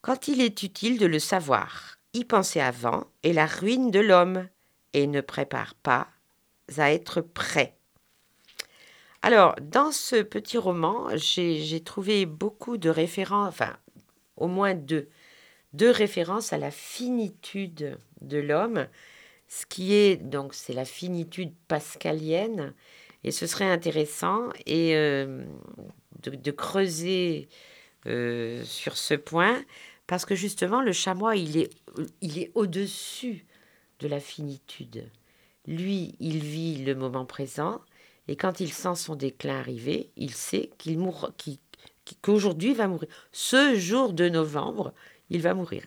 Quand 0.00 0.28
il 0.28 0.40
est 0.40 0.62
utile 0.62 0.98
de 0.98 1.06
le 1.06 1.18
savoir, 1.18 1.98
y 2.12 2.24
penser 2.24 2.60
avant 2.60 3.06
est 3.22 3.32
la 3.32 3.46
ruine 3.46 3.90
de 3.90 4.00
l'homme 4.00 4.48
et 4.92 5.06
ne 5.06 5.20
prépare 5.20 5.74
pas 5.74 6.08
à 6.76 6.92
être 6.92 7.20
prêt. 7.20 7.76
Alors, 9.22 9.54
dans 9.62 9.90
ce 9.90 10.16
petit 10.16 10.58
roman, 10.58 11.08
j'ai 11.16 11.80
trouvé 11.82 12.26
beaucoup 12.26 12.76
de 12.76 12.90
références, 12.90 13.48
enfin, 13.48 13.76
au 14.36 14.48
moins 14.48 14.74
deux, 14.74 15.08
deux 15.72 15.90
références 15.90 16.52
à 16.52 16.58
la 16.58 16.70
finitude 16.70 17.98
de 18.20 18.38
l'homme, 18.38 18.86
ce 19.48 19.66
qui 19.66 19.94
est, 19.94 20.16
donc, 20.16 20.54
c'est 20.54 20.72
la 20.74 20.84
finitude 20.84 21.54
pascalienne, 21.68 22.74
et 23.22 23.30
ce 23.30 23.46
serait 23.46 23.70
intéressant 23.70 24.50
et 24.66 24.94
euh, 24.94 25.44
de, 26.22 26.50
creuser 26.50 27.48
euh, 28.06 28.62
sur 28.64 28.96
ce 28.96 29.14
point, 29.14 29.64
parce 30.06 30.26
que 30.26 30.34
justement, 30.34 30.82
le 30.82 30.92
chamois, 30.92 31.36
il 31.36 31.68
il 32.20 32.38
est 32.38 32.50
au-dessus 32.54 33.46
de 34.00 34.08
la 34.08 34.20
finitude. 34.20 35.08
Lui, 35.66 36.14
il 36.20 36.38
vit 36.38 36.84
le 36.84 36.94
moment 36.94 37.24
présent, 37.24 37.80
et 38.28 38.36
quand 38.36 38.60
il 38.60 38.72
sent 38.72 38.94
son 38.96 39.16
déclin 39.16 39.58
arriver, 39.58 40.10
il 40.16 40.32
sait 40.32 40.70
qu'il 40.78 40.98
mourra, 40.98 41.30
qu'il- 41.36 41.58
qu'aujourd'hui 42.22 42.70
il 42.70 42.76
va 42.76 42.86
mourir. 42.88 43.08
Ce 43.32 43.74
jour 43.74 44.12
de 44.12 44.28
novembre, 44.28 44.92
il 45.30 45.40
va 45.40 45.54
mourir. 45.54 45.82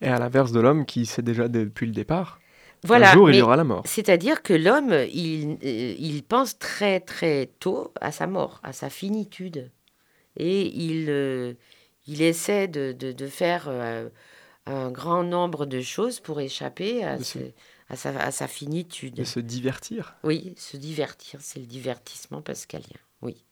Et 0.00 0.08
à 0.08 0.18
l'inverse 0.18 0.52
de 0.52 0.60
l'homme 0.60 0.84
qui 0.84 1.06
sait 1.06 1.22
déjà 1.22 1.48
depuis 1.48 1.86
le 1.86 1.92
départ, 1.92 2.40
Voilà. 2.84 3.10
un 3.10 3.14
jour 3.14 3.30
il 3.30 3.36
y 3.36 3.42
aura 3.42 3.56
la 3.56 3.64
mort. 3.64 3.82
C'est-à-dire 3.86 4.42
que 4.42 4.52
l'homme, 4.52 4.92
il, 5.12 5.56
euh, 5.64 5.94
il 5.98 6.22
pense 6.24 6.58
très 6.58 7.00
très 7.00 7.46
tôt 7.60 7.92
à 8.00 8.12
sa 8.12 8.26
mort, 8.26 8.60
à 8.62 8.72
sa 8.72 8.90
finitude. 8.90 9.70
Et 10.36 10.66
il, 10.66 11.06
euh, 11.08 11.54
il 12.08 12.20
essaie 12.22 12.66
de, 12.68 12.92
de- 12.92 13.12
de 13.12 13.26
faire 13.26 13.66
euh, 13.68 14.08
un 14.66 14.90
grand 14.90 15.22
nombre 15.22 15.66
de 15.66 15.80
choses 15.80 16.18
pour 16.20 16.40
échapper 16.40 17.04
à, 17.04 17.18
ce- 17.22 17.38
à 17.92 17.96
sa, 17.96 18.08
à 18.18 18.30
sa 18.32 18.48
finitude. 18.48 19.14
De 19.14 19.24
se 19.24 19.38
divertir. 19.38 20.16
Oui, 20.24 20.54
se 20.56 20.76
divertir, 20.76 21.40
c'est 21.42 21.60
le 21.60 21.66
divertissement 21.66 22.40
pascalien, 22.40 22.98
oui. 23.20 23.44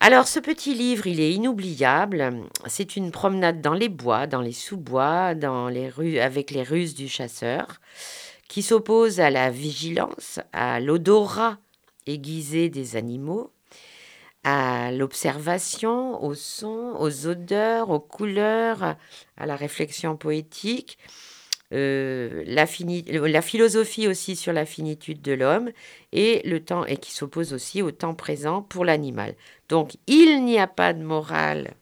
Alors, 0.00 0.28
ce 0.28 0.38
petit 0.38 0.74
livre, 0.74 1.06
il 1.06 1.20
est 1.20 1.32
inoubliable. 1.32 2.32
C'est 2.66 2.96
une 2.96 3.10
promenade 3.10 3.60
dans 3.60 3.74
les 3.74 3.88
bois, 3.88 4.26
dans 4.26 4.40
les 4.40 4.52
sous-bois, 4.52 5.34
dans 5.34 5.68
les 5.68 5.88
rues, 5.88 6.18
avec 6.18 6.50
les 6.50 6.62
ruses 6.62 6.94
du 6.94 7.08
chasseur, 7.08 7.80
qui 8.48 8.62
s'oppose 8.62 9.18
à 9.20 9.30
la 9.30 9.50
vigilance, 9.50 10.40
à 10.52 10.78
l'odorat 10.78 11.58
aiguisé 12.06 12.68
des 12.68 12.96
animaux, 12.96 13.50
à 14.44 14.92
l'observation, 14.92 16.22
au 16.22 16.34
son, 16.34 16.94
aux 16.98 17.26
odeurs, 17.26 17.90
aux 17.90 18.00
couleurs, 18.00 18.96
à 19.36 19.46
la 19.46 19.56
réflexion 19.56 20.16
poétique, 20.16 20.98
euh, 21.72 22.44
la, 22.46 22.66
fini- 22.66 23.04
la 23.10 23.42
philosophie 23.42 24.06
aussi 24.06 24.36
sur 24.36 24.52
la 24.52 24.66
finitude 24.66 25.22
de 25.22 25.32
l'homme 25.32 25.70
et 26.12 26.42
le 26.44 26.60
temps 26.60 26.84
et 26.84 26.96
qui 26.98 27.12
s'oppose 27.12 27.52
aussi 27.52 27.82
au 27.82 27.90
temps 27.90 28.14
présent 28.14 28.62
pour 28.62 28.84
l'animal. 28.84 29.34
Donc 29.68 29.96
il 30.06 30.44
n'y 30.44 30.58
a 30.58 30.66
pas 30.66 30.92
de 30.92 31.02
morale 31.02 31.74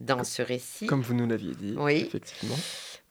dans 0.00 0.24
ce 0.24 0.42
récit. 0.42 0.86
Comme 0.86 1.02
vous 1.02 1.14
nous 1.14 1.26
l'aviez 1.28 1.54
dit, 1.54 1.74
Oui. 1.78 2.04
effectivement. 2.06 2.58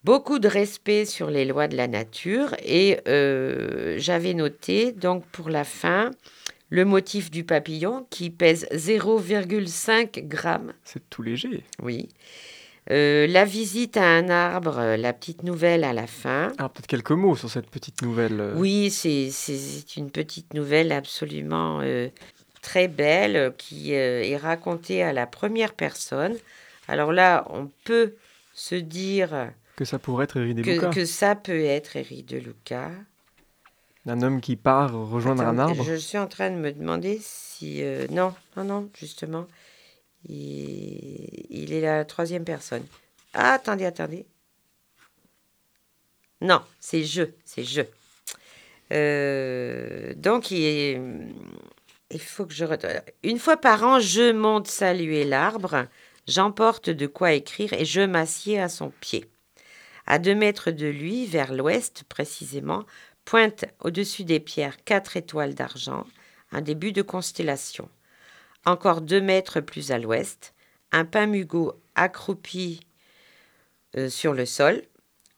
Beaucoup 0.04 0.40
de 0.40 0.48
respect 0.48 1.06
sur 1.06 1.30
les 1.30 1.46
lois 1.46 1.68
de 1.68 1.78
la 1.78 1.88
nature 1.88 2.56
et 2.66 3.00
euh, 3.08 3.96
j'avais 4.00 4.34
noté 4.34 4.92
donc 4.92 5.24
pour 5.28 5.50
la 5.50 5.64
fin 5.64 6.12
le 6.70 6.86
motif 6.86 7.30
du 7.30 7.44
papillon 7.44 8.08
qui 8.10 8.30
pèse 8.32 8.66
0,5 8.72 10.28
grammes 10.28 10.74
C'est 10.84 11.08
tout 11.10 11.22
léger. 11.22 11.64
oui. 11.82 12.10
Euh, 12.90 13.28
la 13.28 13.46
visite 13.46 13.96
à 13.96 14.04
un 14.04 14.30
arbre, 14.30 14.80
euh, 14.80 14.98
la 14.98 15.14
petite 15.14 15.44
nouvelle 15.44 15.84
à 15.84 15.94
la 15.94 16.08
fin. 16.08 16.52
Alors 16.58 16.72
peut-être 16.72 16.88
quelques 16.88 17.12
mots 17.12 17.36
sur 17.36 17.50
cette 17.50 17.70
petite 17.70 18.02
nouvelle. 18.02 18.40
euh. 18.40 18.54
Oui, 18.56 18.90
c'est 18.90 19.30
c'est 19.30 19.98
une 19.98 20.10
petite 20.10 20.54
nouvelle 20.56 20.92
absolument 20.92 21.82
très 22.62 22.88
belle 22.88 23.54
qui 23.58 23.94
est 23.94 24.38
racontée 24.38 25.04
à 25.04 25.14
la 25.14 25.28
première 25.28 25.74
personne. 25.74 26.36
Alors 26.88 27.12
là, 27.14 27.46
on 27.50 27.70
peut 27.86 28.16
se 28.54 28.76
dire 28.76 29.52
Que 29.76 29.86
ça 29.86 30.00
pourrait 30.00 30.26
être 30.26 30.38
Eri 30.38 30.56
De 30.56 30.64
que, 30.64 30.72
Luca. 30.72 30.90
que 30.90 31.06
ça 31.06 31.36
peut 31.36 31.64
être 31.64 31.96
Eri 31.96 32.24
de 32.24 32.38
Luca. 32.38 32.90
Un 34.08 34.22
homme 34.24 34.42
qui 34.42 34.56
part 34.56 34.94
rejoindre 34.94 35.44
un 35.44 35.60
arbre. 35.60 35.84
Je 35.84 35.94
suis 35.94 36.18
en 36.18 36.28
train 36.28 36.50
de 36.50 36.56
me 36.56 36.72
demander 36.72 37.20
si... 37.22 37.84
non, 38.10 38.34
non, 38.58 38.64
non, 38.64 38.90
justement. 39.00 39.46
Il, 40.28 41.74
est 41.74 41.82
la 41.82 42.06
troisième 42.06 42.44
personne. 42.44 42.86
Ah, 43.34 43.54
attendez, 43.54 43.86
attendez. 43.86 44.26
Non, 46.42 46.62
c'est 46.80 47.04
je, 47.04 47.24
c'est 47.46 47.64
je. 47.64 47.82
Euh, 48.92 50.14
donc, 50.16 50.52
il, 50.52 51.00
faut 52.20 52.46
que 52.46 52.54
je... 52.54 52.66
Une 53.24 53.40
fois 53.40 53.58
par 53.58 53.84
an, 53.84 54.00
je 54.00 54.32
monte 54.32 54.68
saluer 54.68 55.24
l'arbre, 55.24 55.88
j'emporte 56.28 56.90
de 56.90 57.08
quoi 57.08 57.34
écrire 57.34 57.74
et 57.74 57.86
je 57.86 58.02
m'assieds 58.02 58.60
à 58.60 58.70
son 58.70 58.92
pied. 59.02 59.30
À 60.08 60.20
deux 60.20 60.36
mètres 60.36 60.72
de 60.72 60.88
lui, 60.88 61.26
vers 61.26 61.54
l'ouest 61.54 62.04
précisément, 62.10 62.86
pointe 63.24 63.66
au-dessus 63.80 64.24
des 64.24 64.40
pierres 64.40 64.84
quatre 64.84 65.16
étoiles 65.16 65.54
d'argent, 65.54 66.06
un 66.52 66.62
début 66.62 66.92
de 66.92 67.02
constellation. 67.02 67.88
Encore 68.66 69.02
deux 69.02 69.22
mètres 69.22 69.60
plus 69.60 69.92
à 69.92 69.98
l'ouest, 69.98 70.54
un 70.92 71.06
pin 71.06 71.26
mugot 71.26 71.82
accroupi 71.96 72.82
euh, 73.98 74.10
sur 74.10 74.34
le 74.34 74.46
sol, 74.46 74.84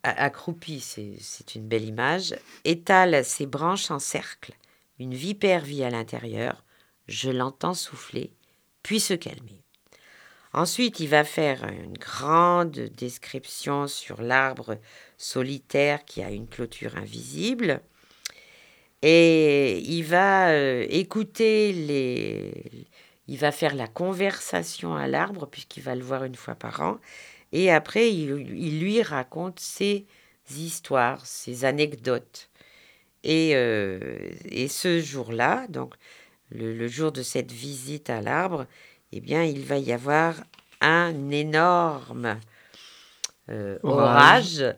accroupi, 0.04 0.82
c'est 0.82 1.16
c'est 1.20 1.56
une 1.56 1.68
belle 1.68 1.86
image, 1.86 2.36
étale 2.66 3.24
ses 3.24 3.46
branches 3.46 3.92
en 3.92 4.00
cercle. 4.00 4.54
Une 5.00 5.14
vipère 5.14 5.64
vit 5.64 5.84
à 5.84 5.90
l'intérieur, 5.90 6.64
je 7.08 7.30
l'entends 7.30 7.74
souffler, 7.74 8.34
puis 8.84 9.00
se 9.00 9.14
calmer. 9.14 9.64
Ensuite, 10.54 11.00
il 11.00 11.08
va 11.08 11.24
faire 11.24 11.64
une 11.64 11.98
grande 11.98 12.72
description 12.72 13.88
sur 13.88 14.22
l'arbre 14.22 14.78
solitaire 15.18 16.06
qui 16.06 16.22
a 16.22 16.30
une 16.30 16.48
clôture 16.48 16.96
invisible. 16.96 17.82
Et 19.02 19.80
il 19.80 20.04
va 20.04 20.50
euh, 20.50 20.86
écouter 20.90 21.74
les. 21.74 22.88
Il 23.28 23.38
va 23.38 23.52
faire 23.52 23.76
la 23.76 23.88
conversation 23.88 24.96
à 24.96 25.08
l'arbre, 25.08 25.48
puisqu'il 25.48 25.84
va 25.84 25.96
le 25.96 26.04
voir 26.04 26.24
une 26.24 26.36
fois 26.36 26.56
par 26.56 26.82
an. 26.82 27.00
Et 27.52 27.72
après, 27.72 28.12
il, 28.12 28.32
il 28.58 28.80
lui 28.80 29.02
raconte 29.02 29.60
ses 29.60 30.06
histoires, 30.52 31.26
ses 31.26 31.66
anecdotes. 31.66 32.50
Et, 33.24 33.52
euh, 33.56 34.00
et 34.46 34.68
ce 34.68 35.00
jour-là, 35.00 35.68
donc 35.70 35.94
le, 36.50 36.74
le 36.74 36.88
jour 36.88 37.12
de 37.12 37.24
cette 37.24 37.52
visite 37.52 38.10
à 38.10 38.22
l'arbre, 38.22 38.66
eh 39.14 39.22
bien, 39.22 39.44
il 39.44 39.64
va 39.64 39.78
y 39.78 39.94
avoir 39.94 40.36
un 40.82 41.30
énorme 41.30 42.40
euh, 43.50 43.80
Orage. 43.84 44.60
orage, 44.60 44.76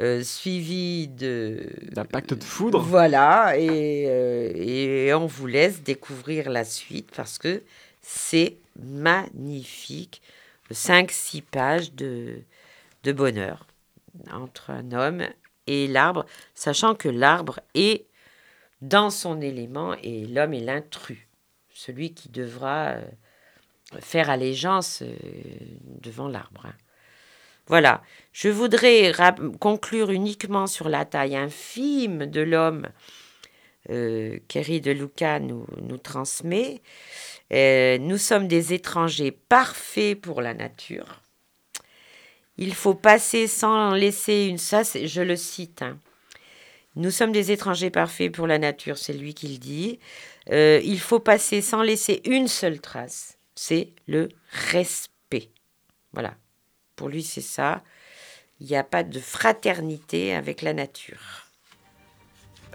euh, 0.00 0.22
suivi 0.22 1.08
de 1.08 1.66
D'impact 1.92 2.34
de 2.34 2.42
foudre. 2.42 2.80
voilà, 2.80 3.58
et, 3.58 4.06
euh, 4.08 4.50
et 4.54 5.12
on 5.12 5.26
vous 5.26 5.46
laisse 5.46 5.82
découvrir 5.82 6.48
la 6.48 6.64
suite 6.64 7.10
parce 7.14 7.36
que 7.38 7.62
c'est 8.00 8.56
magnifique. 8.82 10.22
Cinq, 10.70 11.10
six 11.10 11.42
pages 11.42 11.92
de, 11.92 12.38
de 13.02 13.12
bonheur 13.12 13.66
entre 14.32 14.70
un 14.70 14.92
homme 14.92 15.24
et 15.66 15.86
l'arbre, 15.86 16.24
sachant 16.54 16.94
que 16.94 17.08
l'arbre 17.08 17.60
est 17.74 18.06
dans 18.80 19.10
son 19.10 19.40
élément 19.40 19.94
et 20.02 20.24
l'homme 20.26 20.54
est 20.54 20.60
l'intrus, 20.60 21.26
celui 21.74 22.14
qui 22.14 22.28
devra 22.30 22.92
euh, 22.92 23.04
faire 24.00 24.30
allégeance 24.30 25.02
devant 26.00 26.28
l'arbre. 26.28 26.68
Voilà, 27.66 28.02
je 28.32 28.48
voudrais 28.48 29.12
conclure 29.60 30.10
uniquement 30.10 30.66
sur 30.66 30.88
la 30.88 31.04
taille 31.04 31.36
infime 31.36 32.26
de 32.26 32.40
l'homme 32.40 32.88
euh, 33.88 34.38
de 34.48 34.90
Luca 34.90 35.40
nous, 35.40 35.66
nous 35.82 35.98
transmet. 35.98 36.82
Euh, 37.52 37.98
nous 37.98 38.18
sommes 38.18 38.48
des 38.48 38.72
étrangers 38.74 39.32
parfaits 39.32 40.20
pour 40.20 40.42
la 40.42 40.54
nature. 40.54 41.22
Il 42.56 42.74
faut 42.74 42.94
passer 42.94 43.46
sans 43.46 43.94
laisser 43.94 44.46
une... 44.46 44.58
Ça, 44.58 44.82
je 44.82 45.22
le 45.22 45.36
cite. 45.36 45.82
hein. 45.82 45.98
Nous 46.96 47.10
sommes 47.10 47.32
des 47.32 47.52
étrangers 47.52 47.90
parfaits 47.90 48.32
pour 48.32 48.46
la 48.46 48.58
nature, 48.58 48.98
c'est 48.98 49.12
lui 49.12 49.32
qui 49.32 49.48
le 49.48 49.58
dit. 49.58 49.98
Euh, 50.50 50.80
il 50.84 51.00
faut 51.00 51.20
passer 51.20 51.62
sans 51.62 51.82
laisser 51.82 52.20
une 52.24 52.48
seule 52.48 52.80
trace. 52.80 53.38
C'est 53.54 53.92
le 54.06 54.28
respect. 54.70 55.50
Voilà. 56.12 56.34
Pour 57.00 57.08
lui, 57.08 57.22
c'est 57.22 57.40
ça. 57.40 57.80
Il 58.60 58.66
n'y 58.66 58.76
a 58.76 58.84
pas 58.84 59.04
de 59.04 59.18
fraternité 59.18 60.34
avec 60.34 60.60
la 60.60 60.74
nature. 60.74 61.46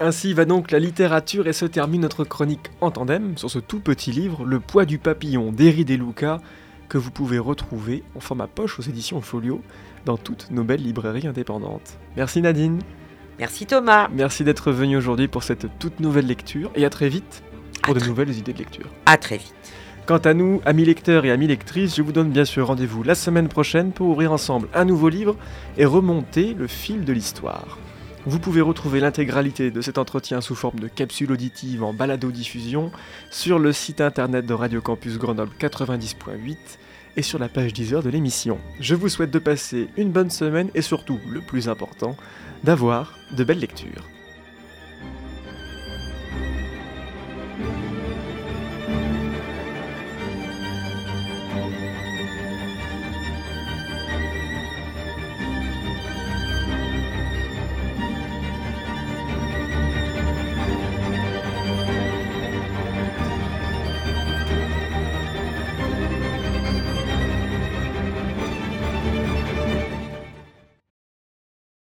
Ainsi 0.00 0.34
va 0.34 0.44
donc 0.44 0.72
la 0.72 0.80
littérature 0.80 1.46
et 1.46 1.52
se 1.52 1.64
termine 1.64 2.00
notre 2.00 2.24
chronique 2.24 2.72
en 2.80 2.90
tandem 2.90 3.38
sur 3.38 3.48
ce 3.52 3.60
tout 3.60 3.78
petit 3.78 4.10
livre, 4.10 4.44
Le 4.44 4.58
poids 4.58 4.84
du 4.84 4.98
papillon 4.98 5.52
d'Eri 5.52 5.84
De 5.84 5.94
Luca, 5.94 6.40
que 6.88 6.98
vous 6.98 7.12
pouvez 7.12 7.38
retrouver 7.38 8.02
en 8.16 8.20
format 8.20 8.48
poche 8.48 8.80
aux 8.80 8.82
éditions 8.82 9.20
Folio 9.20 9.62
dans 10.04 10.16
toutes 10.16 10.50
nos 10.50 10.64
belles 10.64 10.82
librairies 10.82 11.28
indépendantes. 11.28 11.96
Merci 12.16 12.42
Nadine, 12.42 12.80
Merci 13.38 13.64
Thomas. 13.66 14.08
merci 14.12 14.42
d'être 14.42 14.72
venu 14.72 14.96
aujourd'hui 14.96 15.28
pour 15.28 15.44
cette 15.44 15.78
toute 15.78 16.00
nouvelle 16.00 16.26
lecture 16.26 16.72
et 16.74 16.84
à 16.84 16.90
très 16.90 17.08
vite 17.08 17.44
pour 17.84 17.94
À 17.94 18.00
de 18.00 18.04
nouvelles 18.04 18.36
idées 18.36 18.54
de 18.54 18.58
lecture. 18.58 18.90
À 19.06 19.18
très 19.18 19.36
vite. 19.36 19.54
Quant 20.06 20.18
à 20.18 20.34
nous, 20.34 20.60
amis 20.64 20.84
lecteurs 20.84 21.24
et 21.24 21.32
amis 21.32 21.48
lectrices, 21.48 21.96
je 21.96 22.02
vous 22.02 22.12
donne 22.12 22.30
bien 22.30 22.44
sûr 22.44 22.68
rendez-vous 22.68 23.02
la 23.02 23.16
semaine 23.16 23.48
prochaine 23.48 23.90
pour 23.90 24.06
ouvrir 24.06 24.30
ensemble 24.30 24.68
un 24.72 24.84
nouveau 24.84 25.08
livre 25.08 25.34
et 25.78 25.84
remonter 25.84 26.54
le 26.54 26.68
fil 26.68 27.04
de 27.04 27.12
l'histoire. 27.12 27.76
Vous 28.24 28.38
pouvez 28.38 28.60
retrouver 28.60 29.00
l'intégralité 29.00 29.72
de 29.72 29.80
cet 29.80 29.98
entretien 29.98 30.40
sous 30.40 30.54
forme 30.54 30.78
de 30.78 30.86
capsule 30.86 31.32
auditive 31.32 31.82
en 31.82 31.92
balado-diffusion 31.92 32.92
sur 33.32 33.58
le 33.58 33.72
site 33.72 34.00
internet 34.00 34.46
de 34.46 34.54
Radio 34.54 34.80
Campus 34.80 35.18
Grenoble 35.18 35.50
90.8 35.58 36.56
et 37.16 37.22
sur 37.22 37.40
la 37.40 37.48
page 37.48 37.72
10 37.72 37.94
heures 37.94 38.02
de 38.04 38.10
l'émission. 38.10 38.60
Je 38.78 38.94
vous 38.94 39.08
souhaite 39.08 39.32
de 39.32 39.40
passer 39.40 39.88
une 39.96 40.12
bonne 40.12 40.30
semaine 40.30 40.70
et 40.76 40.82
surtout, 40.82 41.18
le 41.28 41.40
plus 41.40 41.68
important, 41.68 42.16
d'avoir 42.62 43.18
de 43.36 43.42
belles 43.42 43.58
lectures. 43.58 44.04